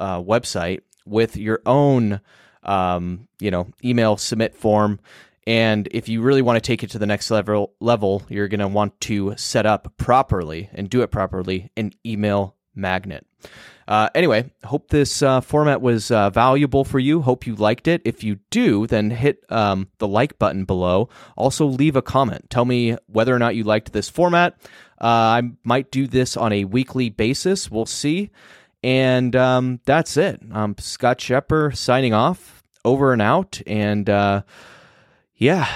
uh, 0.00 0.20
website 0.20 0.80
with 1.06 1.36
your 1.36 1.62
own, 1.64 2.20
um, 2.64 3.28
you 3.38 3.50
know, 3.50 3.68
email 3.84 4.16
submit 4.16 4.56
form. 4.56 4.98
And 5.46 5.88
if 5.92 6.08
you 6.08 6.20
really 6.20 6.42
want 6.42 6.56
to 6.56 6.60
take 6.60 6.82
it 6.82 6.90
to 6.90 6.98
the 6.98 7.06
next 7.06 7.30
level, 7.30 7.72
level, 7.80 8.24
you're 8.28 8.48
going 8.48 8.60
to 8.60 8.66
want 8.66 9.00
to 9.02 9.34
set 9.36 9.66
up 9.66 9.96
properly 9.96 10.68
and 10.74 10.90
do 10.90 11.02
it 11.02 11.12
properly 11.12 11.70
an 11.76 11.92
email 12.04 12.55
magnet. 12.76 13.26
Uh, 13.88 14.08
anyway, 14.14 14.50
hope 14.64 14.88
this 14.88 15.22
uh, 15.22 15.40
format 15.40 15.80
was 15.80 16.10
uh, 16.10 16.28
valuable 16.30 16.84
for 16.84 16.98
you. 16.98 17.22
Hope 17.22 17.46
you 17.46 17.54
liked 17.54 17.86
it. 17.86 18.02
If 18.04 18.24
you 18.24 18.40
do, 18.50 18.86
then 18.86 19.10
hit 19.10 19.44
um, 19.48 19.88
the 19.98 20.08
like 20.08 20.38
button 20.38 20.64
below. 20.64 21.08
Also, 21.36 21.66
leave 21.66 21.94
a 21.94 22.02
comment. 22.02 22.50
Tell 22.50 22.64
me 22.64 22.96
whether 23.06 23.34
or 23.34 23.38
not 23.38 23.54
you 23.54 23.62
liked 23.62 23.92
this 23.92 24.08
format. 24.08 24.54
Uh, 25.00 25.06
I 25.06 25.42
might 25.62 25.90
do 25.92 26.08
this 26.08 26.36
on 26.36 26.52
a 26.52 26.64
weekly 26.64 27.10
basis. 27.10 27.70
We'll 27.70 27.86
see. 27.86 28.30
And 28.82 29.36
um, 29.36 29.80
that's 29.84 30.16
it. 30.16 30.40
I'm 30.52 30.76
Scott 30.78 31.18
Scheper 31.18 31.76
signing 31.76 32.12
off, 32.12 32.64
over 32.84 33.12
and 33.12 33.22
out. 33.22 33.60
And 33.66 34.10
uh, 34.10 34.42
yeah, 35.36 35.68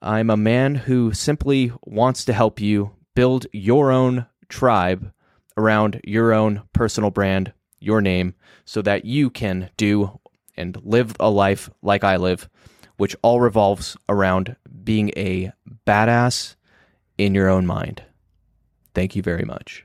I'm 0.00 0.30
a 0.30 0.36
man 0.36 0.74
who 0.74 1.12
simply 1.12 1.72
wants 1.84 2.24
to 2.26 2.32
help 2.32 2.60
you 2.60 2.92
build 3.14 3.46
your 3.52 3.90
own 3.90 4.26
tribe 4.48 5.12
around 5.58 6.00
your 6.04 6.32
own 6.32 6.62
personal 6.72 7.10
brand, 7.10 7.52
your 7.80 8.00
name, 8.00 8.34
so 8.64 8.80
that 8.82 9.04
you 9.04 9.28
can 9.28 9.68
do 9.76 10.18
and 10.56 10.78
live 10.82 11.14
a 11.20 11.28
life 11.28 11.68
like 11.82 12.04
I 12.04 12.16
live, 12.16 12.48
which 12.96 13.14
all 13.22 13.40
revolves 13.40 13.96
around 14.08 14.56
being 14.84 15.10
a 15.16 15.52
badass 15.86 16.54
in 17.18 17.34
your 17.34 17.48
own 17.48 17.66
mind. 17.66 18.02
Thank 18.94 19.14
you 19.14 19.22
very 19.22 19.44
much. 19.44 19.84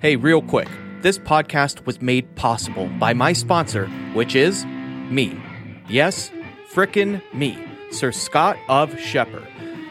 Hey, 0.00 0.16
real 0.16 0.42
quick. 0.42 0.68
This 1.00 1.18
podcast 1.18 1.86
was 1.86 2.02
made 2.02 2.34
possible 2.34 2.88
by 2.98 3.14
my 3.14 3.32
sponsor, 3.32 3.86
which 4.14 4.34
is 4.34 4.64
me. 5.10 5.40
Yes, 5.88 6.30
frickin' 6.72 7.22
me, 7.32 7.56
Sir 7.92 8.10
Scott 8.10 8.56
of 8.68 8.90
Scheper. 8.94 9.46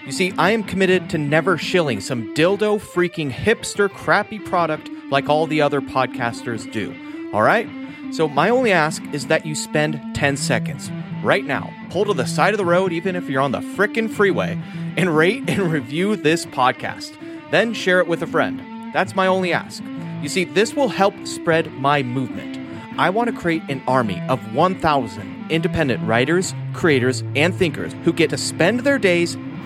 You 0.08 0.14
see, 0.14 0.34
I 0.38 0.52
am 0.52 0.64
committed 0.64 1.10
to 1.10 1.18
never 1.18 1.58
shilling 1.58 2.00
some 2.00 2.34
dildo 2.34 2.80
freaking 2.80 3.30
hipster 3.30 3.90
crappy 3.90 4.40
product 4.40 4.90
like 5.12 5.28
all 5.28 5.48
the 5.48 5.62
other 5.62 5.82
podcasters 5.82 6.72
do. 6.72 6.96
All 7.34 7.42
right? 7.42 7.68
So, 8.14 8.30
my 8.30 8.48
only 8.48 8.72
ask 8.72 9.04
is 9.12 9.28
that 9.28 9.46
you 9.46 9.54
spend 9.54 10.00
10 10.16 10.38
seconds 10.38 10.90
right 11.22 11.44
now, 11.44 11.74
pull 11.90 12.06
to 12.06 12.14
the 12.14 12.26
side 12.26 12.54
of 12.54 12.58
the 12.58 12.64
road, 12.64 12.94
even 12.94 13.18
if 13.18 13.30
you're 13.30 13.42
on 13.42 13.52
the 13.52 13.60
frickin' 13.60 14.10
freeway, 14.10 14.58
and 14.96 15.14
rate 15.14 15.44
and 15.50 15.70
review 15.74 16.16
this 16.16 16.46
podcast. 16.46 17.14
Then 17.52 17.74
share 17.74 18.00
it 18.00 18.08
with 18.08 18.22
a 18.22 18.28
friend. 18.28 18.62
That's 18.94 19.14
my 19.14 19.28
only 19.28 19.52
ask. 19.52 19.84
You 20.22 20.30
see, 20.30 20.46
this 20.46 20.74
will 20.74 20.88
help 20.88 21.16
spread 21.28 21.74
my 21.74 22.02
movement. 22.02 22.58
I 22.98 23.10
want 23.10 23.30
to 23.30 23.36
create 23.36 23.64
an 23.68 23.84
army 23.90 24.22
of 24.30 24.56
1,000 24.56 25.52
independent 25.52 26.02
writers, 26.08 26.56
creators, 26.74 27.24
and 27.36 27.54
thinkers 27.54 27.94
who 28.06 28.14
get 28.14 28.30
to 28.30 28.38
spend 28.38 28.82
their 28.82 28.98
days 28.98 29.36